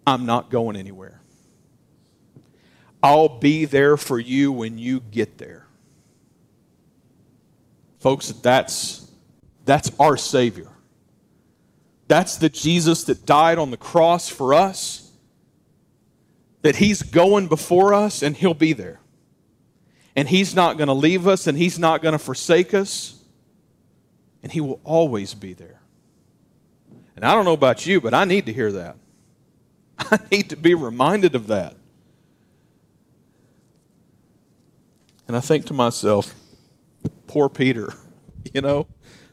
I'm 0.05 0.27
not 0.27 0.51
going 0.51 0.75
anywhere. 0.75 1.21
I'll 3.05 3.39
be 3.39 3.65
there 3.65 3.97
for 3.97 4.19
you 4.19 4.51
when 4.51 4.77
you 4.77 4.99
get 4.99 5.39
there. 5.39 5.69
Folks, 8.01 8.31
that's, 8.31 9.09
that's 9.65 9.93
our 10.01 10.17
Savior. 10.17 10.73
That's 12.09 12.37
the 12.37 12.49
Jesus 12.49 13.05
that 13.05 13.27
died 13.27 13.59
on 13.59 13.71
the 13.71 13.77
cross 13.77 14.29
for 14.29 14.55
us. 14.55 15.11
That 16.63 16.77
He's 16.77 17.03
going 17.03 17.49
before 17.49 17.95
us 17.95 18.23
and 18.23 18.37
He'll 18.37 18.55
be 18.55 18.73
there. 18.73 19.01
And 20.15 20.29
He's 20.29 20.55
not 20.55 20.77
going 20.77 20.89
to 20.89 20.95
leave 20.95 21.27
us 21.27 21.47
and 21.47 21.59
He's 21.59 21.79
not 21.79 22.03
going 22.03 22.13
to 22.13 22.19
forsake 22.19 22.75
us. 22.75 23.23
And 24.43 24.53
He 24.53 24.61
will 24.61 24.81
always 24.85 25.35
be 25.35 25.53
there. 25.53 25.81
And 27.17 27.25
I 27.25 27.35
don't 27.35 27.45
know 27.45 27.55
about 27.55 27.87
you, 27.87 28.01
but 28.01 28.15
I 28.15 28.25
need 28.25 28.47
to 28.47 28.53
hear 28.53 28.71
that. 28.73 28.97
I 29.99 30.19
need 30.31 30.51
to 30.51 30.57
be 30.57 30.75
reminded 30.75 31.35
of 31.35 31.47
that. 31.49 31.75
And 35.27 35.37
I 35.37 35.41
think 35.41 35.67
to 35.67 35.75
myself, 35.75 36.35
poor 37.27 37.49
Peter, 37.49 37.93
you 38.55 38.61
know, 38.61 38.87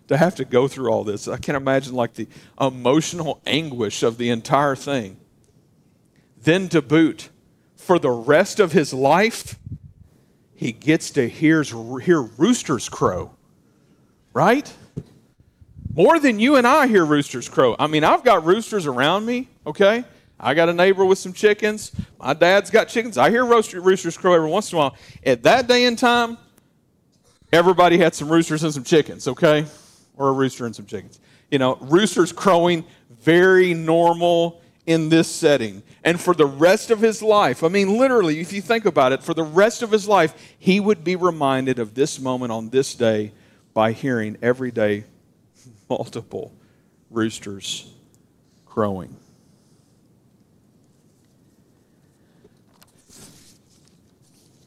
to 0.07 0.17
have 0.17 0.35
to 0.35 0.45
go 0.45 0.67
through 0.67 0.89
all 0.89 1.03
this. 1.03 1.27
I 1.27 1.37
can't 1.37 1.55
imagine 1.55 1.93
like 1.93 2.13
the 2.13 2.27
emotional 2.59 3.41
anguish 3.45 4.03
of 4.03 4.17
the 4.17 4.29
entire 4.29 4.75
thing. 4.75 5.17
Then 6.41 6.67
to 6.69 6.81
boot, 6.81 7.29
for 7.75 7.99
the 7.99 8.11
rest 8.11 8.59
of 8.59 8.71
his 8.71 8.93
life, 8.93 9.57
he 10.53 10.71
gets 10.71 11.09
to 11.11 11.27
hear, 11.27 11.63
hear 12.01 12.21
roosters 12.21 12.89
crow, 12.89 13.31
right? 14.33 14.71
More 15.93 16.19
than 16.19 16.39
you 16.39 16.55
and 16.55 16.65
I 16.65 16.87
hear 16.87 17.05
roosters 17.05 17.47
crow. 17.47 17.75
I 17.77 17.87
mean, 17.87 18.03
I've 18.03 18.23
got 18.23 18.45
roosters 18.45 18.85
around 18.85 19.25
me, 19.25 19.49
okay? 19.65 20.03
I 20.39 20.53
got 20.53 20.67
a 20.67 20.73
neighbor 20.73 21.05
with 21.05 21.19
some 21.19 21.31
chickens. 21.31 21.91
My 22.19 22.33
dad's 22.33 22.69
got 22.69 22.87
chickens. 22.87 23.17
I 23.17 23.29
hear 23.29 23.45
roosters 23.45 24.17
crow 24.17 24.33
every 24.33 24.49
once 24.49 24.71
in 24.71 24.77
a 24.77 24.79
while. 24.79 24.95
At 25.25 25.43
that 25.43 25.67
day 25.67 25.85
and 25.85 25.97
time, 25.97 26.37
everybody 27.51 27.97
had 27.97 28.15
some 28.15 28.29
roosters 28.29 28.63
and 28.63 28.73
some 28.73 28.83
chickens, 28.83 29.27
okay? 29.27 29.65
Or 30.15 30.29
a 30.29 30.31
rooster 30.31 30.65
and 30.65 30.75
some 30.75 30.85
chickens. 30.85 31.19
You 31.49 31.59
know, 31.59 31.77
roosters 31.81 32.31
crowing, 32.31 32.85
very 33.21 33.73
normal 33.73 34.61
in 34.85 35.09
this 35.09 35.27
setting. 35.29 35.83
And 36.03 36.19
for 36.19 36.33
the 36.33 36.45
rest 36.45 36.91
of 36.91 36.99
his 36.99 37.21
life, 37.21 37.63
I 37.63 37.69
mean, 37.69 37.97
literally, 37.97 38.39
if 38.39 38.51
you 38.51 38.61
think 38.61 38.85
about 38.85 39.11
it, 39.11 39.23
for 39.23 39.33
the 39.33 39.43
rest 39.43 39.81
of 39.81 39.91
his 39.91 40.07
life, 40.07 40.33
he 40.59 40.79
would 40.79 41.03
be 41.03 41.15
reminded 41.15 41.79
of 41.79 41.93
this 41.93 42.19
moment 42.19 42.51
on 42.51 42.69
this 42.69 42.93
day 42.95 43.31
by 43.73 43.91
hearing 43.91 44.37
every 44.41 44.71
day 44.71 45.05
multiple 45.89 46.51
roosters 47.09 47.91
crowing. 48.65 49.15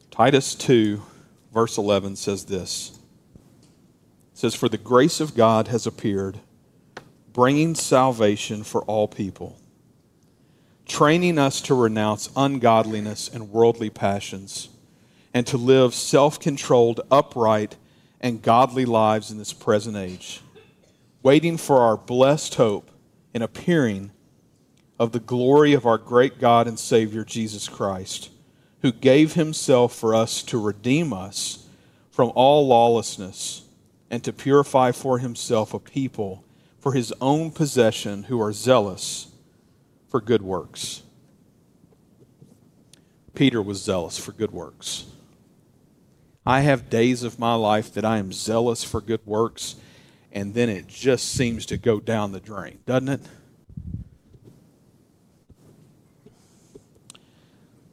Titus 0.09 0.55
2, 0.55 1.03
verse 1.53 1.77
11 1.77 2.15
says 2.15 2.45
this. 2.45 2.96
Says, 4.37 4.53
For 4.53 4.69
the 4.69 4.77
grace 4.77 5.19
of 5.19 5.33
God 5.33 5.67
has 5.69 5.87
appeared, 5.87 6.41
bringing 7.33 7.73
salvation 7.73 8.63
for 8.63 8.83
all 8.83 9.07
people, 9.07 9.57
training 10.85 11.39
us 11.39 11.59
to 11.61 11.73
renounce 11.73 12.29
ungodliness 12.35 13.27
and 13.27 13.49
worldly 13.49 13.89
passions, 13.89 14.69
and 15.33 15.47
to 15.47 15.57
live 15.57 15.95
self 15.95 16.39
controlled, 16.39 17.01
upright, 17.09 17.77
and 18.21 18.43
godly 18.43 18.85
lives 18.85 19.31
in 19.31 19.39
this 19.39 19.53
present 19.53 19.97
age, 19.97 20.41
waiting 21.23 21.57
for 21.57 21.79
our 21.79 21.97
blessed 21.97 22.53
hope 22.53 22.91
and 23.33 23.41
appearing 23.41 24.11
of 24.99 25.13
the 25.13 25.19
glory 25.19 25.73
of 25.73 25.87
our 25.87 25.97
great 25.97 26.39
God 26.39 26.67
and 26.67 26.77
Savior, 26.77 27.23
Jesus 27.23 27.67
Christ 27.67 28.29
who 28.83 28.91
gave 28.91 29.33
himself 29.33 29.95
for 29.95 30.13
us 30.13 30.43
to 30.43 30.61
redeem 30.61 31.11
us 31.11 31.67
from 32.11 32.31
all 32.35 32.67
lawlessness 32.67 33.66
and 34.09 34.23
to 34.23 34.33
purify 34.33 34.91
for 34.91 35.19
himself 35.19 35.73
a 35.73 35.79
people 35.79 36.43
for 36.79 36.93
his 36.93 37.13
own 37.19 37.51
possession 37.51 38.23
who 38.23 38.41
are 38.41 38.53
zealous 38.53 39.27
for 40.07 40.21
good 40.21 40.41
works. 40.41 41.03
Peter 43.33 43.61
was 43.61 43.81
zealous 43.81 44.17
for 44.17 44.31
good 44.31 44.51
works. 44.51 45.05
I 46.45 46.61
have 46.61 46.89
days 46.89 47.23
of 47.23 47.37
my 47.37 47.55
life 47.55 47.93
that 47.93 48.05
I 48.05 48.17
am 48.17 48.31
zealous 48.31 48.83
for 48.83 49.01
good 49.01 49.19
works, 49.25 49.75
and 50.31 50.53
then 50.53 50.69
it 50.69 50.87
just 50.87 51.29
seems 51.33 51.65
to 51.65 51.77
go 51.77 51.99
down 51.99 52.31
the 52.31 52.39
drain, 52.39 52.79
doesn't 52.85 53.09
it? 53.09 53.21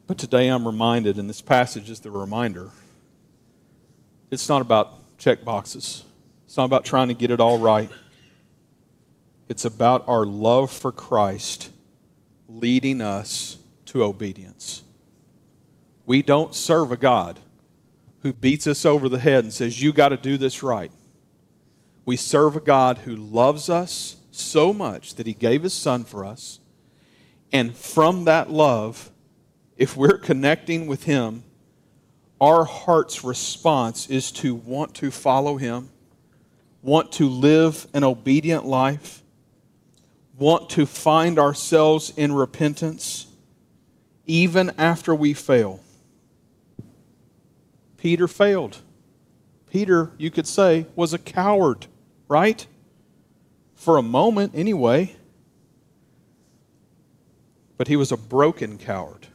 But 0.07 0.17
today 0.17 0.47
I'm 0.47 0.65
reminded, 0.65 1.17
and 1.17 1.29
this 1.29 1.41
passage 1.41 1.89
is 1.89 1.99
the 1.99 2.11
reminder, 2.11 2.69
it's 4.31 4.47
not 4.47 4.61
about 4.61 4.93
check 5.17 5.43
boxes. 5.43 6.03
It's 6.45 6.57
not 6.57 6.65
about 6.65 6.85
trying 6.85 7.07
to 7.09 7.13
get 7.13 7.31
it 7.31 7.39
all 7.39 7.57
right. 7.57 7.89
It's 9.47 9.65
about 9.65 10.07
our 10.07 10.25
love 10.25 10.71
for 10.71 10.91
Christ 10.91 11.71
leading 12.47 13.01
us 13.01 13.57
to 13.85 14.03
obedience. 14.03 14.83
We 16.05 16.21
don't 16.21 16.53
serve 16.53 16.91
a 16.91 16.97
God 16.97 17.39
who 18.21 18.33
beats 18.33 18.67
us 18.67 18.85
over 18.85 19.09
the 19.09 19.19
head 19.19 19.43
and 19.43 19.53
says, 19.53 19.81
You 19.81 19.93
got 19.93 20.09
to 20.09 20.17
do 20.17 20.37
this 20.37 20.63
right. 20.63 20.91
We 22.05 22.17
serve 22.17 22.55
a 22.55 22.61
God 22.61 22.99
who 22.99 23.15
loves 23.15 23.69
us 23.69 24.17
so 24.31 24.73
much 24.73 25.15
that 25.15 25.27
he 25.27 25.33
gave 25.33 25.63
his 25.63 25.73
son 25.73 26.03
for 26.03 26.25
us. 26.25 26.59
And 27.51 27.75
from 27.75 28.25
that 28.25 28.51
love, 28.51 29.11
if 29.77 29.95
we're 29.95 30.17
connecting 30.17 30.87
with 30.87 31.03
Him, 31.03 31.44
our 32.39 32.65
heart's 32.65 33.23
response 33.23 34.09
is 34.09 34.31
to 34.31 34.55
want 34.55 34.93
to 34.95 35.11
follow 35.11 35.57
Him, 35.57 35.89
want 36.81 37.11
to 37.13 37.29
live 37.29 37.87
an 37.93 38.03
obedient 38.03 38.65
life, 38.65 39.23
want 40.37 40.69
to 40.71 40.85
find 40.85 41.39
ourselves 41.39 42.11
in 42.17 42.33
repentance, 42.33 43.27
even 44.25 44.71
after 44.77 45.15
we 45.15 45.33
fail. 45.33 45.79
Peter 47.97 48.27
failed. 48.27 48.77
Peter, 49.71 50.11
you 50.17 50.29
could 50.29 50.47
say, 50.47 50.85
was 50.95 51.13
a 51.13 51.17
coward, 51.17 51.87
right? 52.27 52.65
For 53.75 53.97
a 53.97 54.01
moment, 54.01 54.53
anyway. 54.55 55.15
But 57.77 57.87
he 57.87 57.95
was 57.95 58.11
a 58.11 58.17
broken 58.17 58.77
coward. 58.77 59.27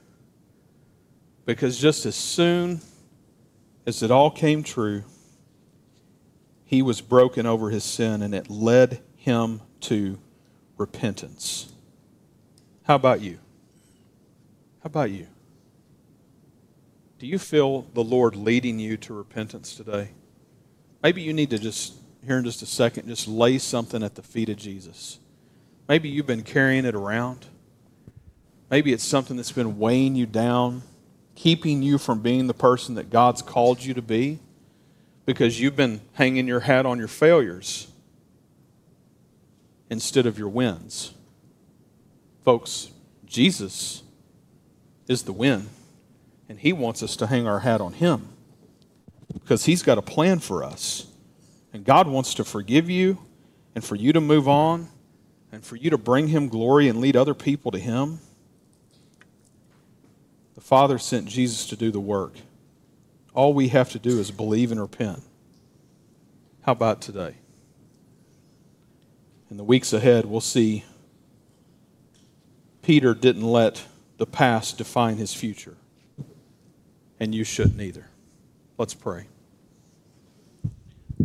Because 1.45 1.79
just 1.79 2.07
as 2.07 2.15
soon 2.15 2.81
as 3.91 4.05
it 4.05 4.11
all 4.13 4.31
came 4.31 4.63
true, 4.63 5.03
he 6.65 6.81
was 6.81 7.01
broken 7.01 7.45
over 7.45 7.71
his 7.71 7.83
sin 7.83 8.23
and 8.23 8.33
it 8.33 8.49
led 8.49 9.03
him 9.17 9.61
to 9.81 10.17
repentance. 10.79 11.73
How 12.85 12.95
about 12.95 13.21
you? 13.21 13.41
How 14.83 14.87
about 14.87 15.11
you? 15.11 15.27
Do 17.19 17.27
you 17.27 17.37
feel 17.37 17.83
the 17.93 18.05
Lord 18.05 18.37
leading 18.37 18.79
you 18.79 18.97
to 18.99 19.13
repentance 19.13 19.75
today? 19.75 20.11
Maybe 21.03 21.23
you 21.23 21.33
need 21.33 21.51
to 21.51 21.59
just, 21.59 21.95
here 22.25 22.39
in 22.39 22.45
just 22.45 22.63
a 22.63 22.67
second, 22.67 23.09
just 23.09 23.27
lay 23.27 23.59
something 23.59 24.05
at 24.05 24.15
the 24.15 24.23
feet 24.23 24.49
of 24.49 24.57
Jesus. 24.57 25.19
Maybe 25.89 26.09
you've 26.09 26.29
been 26.29 26.45
carrying 26.45 26.85
it 26.85 26.95
around. 26.95 27.47
Maybe 28.71 28.93
it's 28.93 29.03
something 29.03 29.37
that's 29.37 29.51
been 29.51 29.81
weighing 29.81 30.15
you 30.15 30.27
down 30.27 30.83
keeping 31.41 31.83
you 31.83 31.97
from 31.97 32.21
being 32.21 32.49
the 32.49 32.55
person 32.55 32.97
that 32.97 33.09
God's 33.09 33.41
called 33.41 33.83
you 33.83 33.95
to 33.95 34.03
be 34.03 34.39
because 35.25 35.59
you've 35.59 35.75
been 35.75 36.03
hanging 36.13 36.47
your 36.47 36.61
hat 36.61 36.85
on 36.85 36.99
your 36.99 37.09
failures 37.09 37.91
instead 39.89 40.27
of 40.27 40.39
your 40.39 40.51
wins. 40.51 41.15
Folks, 42.45 42.91
Jesus 43.25 44.03
is 45.09 45.23
the 45.23 45.33
win, 45.33 45.71
and 46.47 46.59
He 46.59 46.75
wants 46.75 47.03
us 47.03 47.17
to 47.17 47.27
hang 47.27 47.47
our 47.47 47.61
hat 47.61 47.81
on 47.81 47.95
Him 47.95 48.29
because 49.33 49.65
He's 49.65 49.83
got 49.83 49.97
a 49.97 50.03
plan 50.03 50.41
for 50.41 50.63
us. 50.63 51.07
And 51.73 51.87
God 51.87 52.07
wants 52.07 52.35
to 52.35 52.45
forgive 52.45 52.91
you 52.91 53.17
and 53.75 53.83
for 53.83 53.95
you 53.95 54.13
to 54.13 54.21
move 54.21 54.47
on 54.47 54.89
and 55.53 55.65
for 55.65 55.77
you 55.77 55.89
to 55.89 55.99
bring 55.99 56.29
Him 56.29 56.49
glory 56.49 56.87
and 56.89 57.01
lead 57.01 57.17
other 57.17 57.35
people 57.35 57.71
to 57.71 57.79
Him. 57.79 58.19
The 60.71 60.77
Father 60.77 60.99
sent 60.99 61.27
Jesus 61.27 61.67
to 61.67 61.77
do 61.77 61.91
the 61.91 61.99
work. 61.99 62.35
All 63.35 63.53
we 63.53 63.71
have 63.71 63.91
to 63.91 63.99
do 63.99 64.21
is 64.21 64.31
believe 64.31 64.71
and 64.71 64.81
repent. 64.81 65.21
How 66.63 66.71
about 66.71 67.03
today? 67.03 67.35
in 69.51 69.57
the 69.57 69.65
weeks 69.65 69.93
ahead, 69.93 70.27
we'll 70.27 70.41
see 70.41 70.85
Peter 72.83 73.15
didn't 73.15 73.43
let 73.43 73.85
the 74.17 74.27
past 74.27 74.79
define 74.79 75.17
his 75.17 75.35
future. 75.35 75.75
And 77.19 77.35
you 77.35 77.43
shouldn't 77.43 77.81
either. 77.81 78.07
Let's 78.79 78.95
pray. 78.95 79.27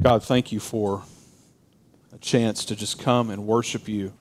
God, 0.01 0.23
thank 0.23 0.51
you 0.51 0.59
for 0.59 1.03
a 2.11 2.17
chance 2.17 2.65
to 2.65 2.75
just 2.75 2.97
come 2.97 3.29
and 3.29 3.45
worship 3.45 3.87
you, 3.87 4.11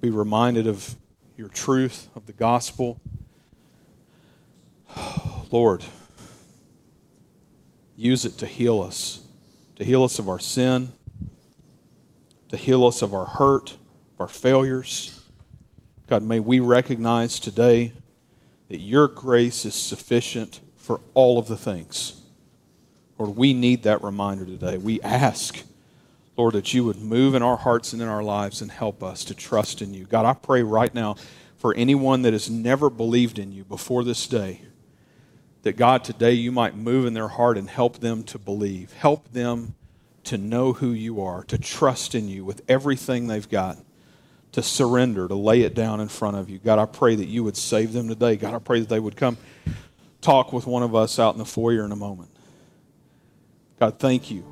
be 0.00 0.08
reminded 0.08 0.66
of 0.66 0.96
your 1.36 1.48
truth, 1.48 2.08
of 2.16 2.24
the 2.24 2.32
gospel. 2.32 2.98
Lord, 5.50 5.84
use 7.96 8.24
it 8.24 8.38
to 8.38 8.46
heal 8.46 8.80
us, 8.80 9.22
to 9.76 9.84
heal 9.84 10.04
us 10.04 10.18
of 10.18 10.28
our 10.28 10.38
sin, 10.38 10.92
to 12.50 12.56
heal 12.56 12.86
us 12.86 13.02
of 13.02 13.14
our 13.14 13.26
hurt, 13.26 13.72
of 13.72 14.20
our 14.20 14.28
failures. 14.28 15.22
God, 16.06 16.22
may 16.22 16.40
we 16.40 16.60
recognize 16.60 17.38
today 17.38 17.92
that 18.68 18.78
your 18.78 19.08
grace 19.08 19.64
is 19.64 19.74
sufficient 19.74 20.60
for 20.76 21.00
all 21.14 21.38
of 21.38 21.48
the 21.48 21.56
things. 21.56 22.20
Lord, 23.18 23.36
we 23.36 23.52
need 23.52 23.82
that 23.82 24.02
reminder 24.02 24.44
today. 24.44 24.78
We 24.78 25.00
ask, 25.02 25.62
Lord, 26.36 26.54
that 26.54 26.72
you 26.72 26.84
would 26.84 27.00
move 27.00 27.34
in 27.34 27.42
our 27.42 27.56
hearts 27.56 27.92
and 27.92 28.00
in 28.00 28.08
our 28.08 28.22
lives 28.22 28.62
and 28.62 28.70
help 28.70 29.02
us 29.02 29.24
to 29.26 29.34
trust 29.34 29.82
in 29.82 29.92
you. 29.92 30.04
God, 30.04 30.24
I 30.24 30.32
pray 30.32 30.62
right 30.62 30.94
now 30.94 31.16
for 31.56 31.74
anyone 31.74 32.22
that 32.22 32.32
has 32.32 32.48
never 32.48 32.88
believed 32.88 33.38
in 33.38 33.52
you 33.52 33.64
before 33.64 34.04
this 34.04 34.26
day, 34.26 34.62
that 35.62 35.76
God, 35.76 36.04
today 36.04 36.32
you 36.32 36.52
might 36.52 36.76
move 36.76 37.06
in 37.06 37.14
their 37.14 37.28
heart 37.28 37.58
and 37.58 37.68
help 37.68 37.98
them 37.98 38.22
to 38.24 38.38
believe. 38.38 38.92
Help 38.92 39.32
them 39.32 39.74
to 40.24 40.38
know 40.38 40.72
who 40.72 40.90
you 40.90 41.22
are, 41.22 41.44
to 41.44 41.58
trust 41.58 42.14
in 42.14 42.28
you 42.28 42.44
with 42.44 42.62
everything 42.68 43.26
they've 43.26 43.48
got, 43.48 43.78
to 44.52 44.62
surrender, 44.62 45.28
to 45.28 45.34
lay 45.34 45.62
it 45.62 45.74
down 45.74 46.00
in 46.00 46.08
front 46.08 46.36
of 46.36 46.48
you. 46.48 46.58
God, 46.58 46.78
I 46.78 46.86
pray 46.86 47.14
that 47.14 47.26
you 47.26 47.44
would 47.44 47.56
save 47.56 47.92
them 47.92 48.08
today. 48.08 48.36
God, 48.36 48.54
I 48.54 48.58
pray 48.58 48.80
that 48.80 48.88
they 48.88 49.00
would 49.00 49.16
come 49.16 49.36
talk 50.20 50.52
with 50.52 50.66
one 50.66 50.82
of 50.82 50.94
us 50.94 51.18
out 51.18 51.34
in 51.34 51.38
the 51.38 51.44
foyer 51.44 51.84
in 51.84 51.92
a 51.92 51.96
moment. 51.96 52.30
God, 53.78 53.98
thank 53.98 54.30
you 54.30 54.44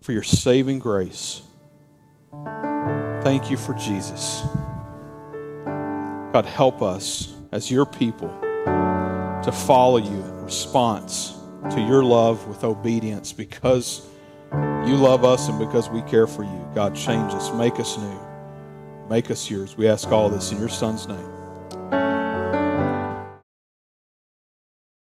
for 0.00 0.12
your 0.12 0.22
saving 0.22 0.78
grace. 0.78 1.42
Thank 3.22 3.50
you 3.50 3.56
for 3.56 3.74
Jesus. 3.74 4.42
God, 6.32 6.44
help 6.46 6.82
us 6.82 7.32
as 7.52 7.70
your 7.70 7.86
people 7.86 8.32
to 9.46 9.52
follow 9.52 9.96
you 9.96 10.10
in 10.10 10.42
response 10.42 11.38
to 11.70 11.80
your 11.80 12.02
love 12.02 12.48
with 12.48 12.64
obedience 12.64 13.32
because 13.32 14.04
you 14.52 14.96
love 14.96 15.24
us 15.24 15.48
and 15.48 15.56
because 15.56 15.88
we 15.88 16.02
care 16.02 16.26
for 16.26 16.42
you. 16.42 16.68
God, 16.74 16.96
change 16.96 17.32
us, 17.32 17.52
make 17.52 17.78
us 17.78 17.96
new, 17.96 18.20
make 19.08 19.30
us 19.30 19.48
yours. 19.48 19.76
We 19.76 19.86
ask 19.86 20.08
all 20.08 20.28
this 20.28 20.50
in 20.50 20.58
your 20.58 20.68
Son's 20.68 21.06
name. 21.06 22.15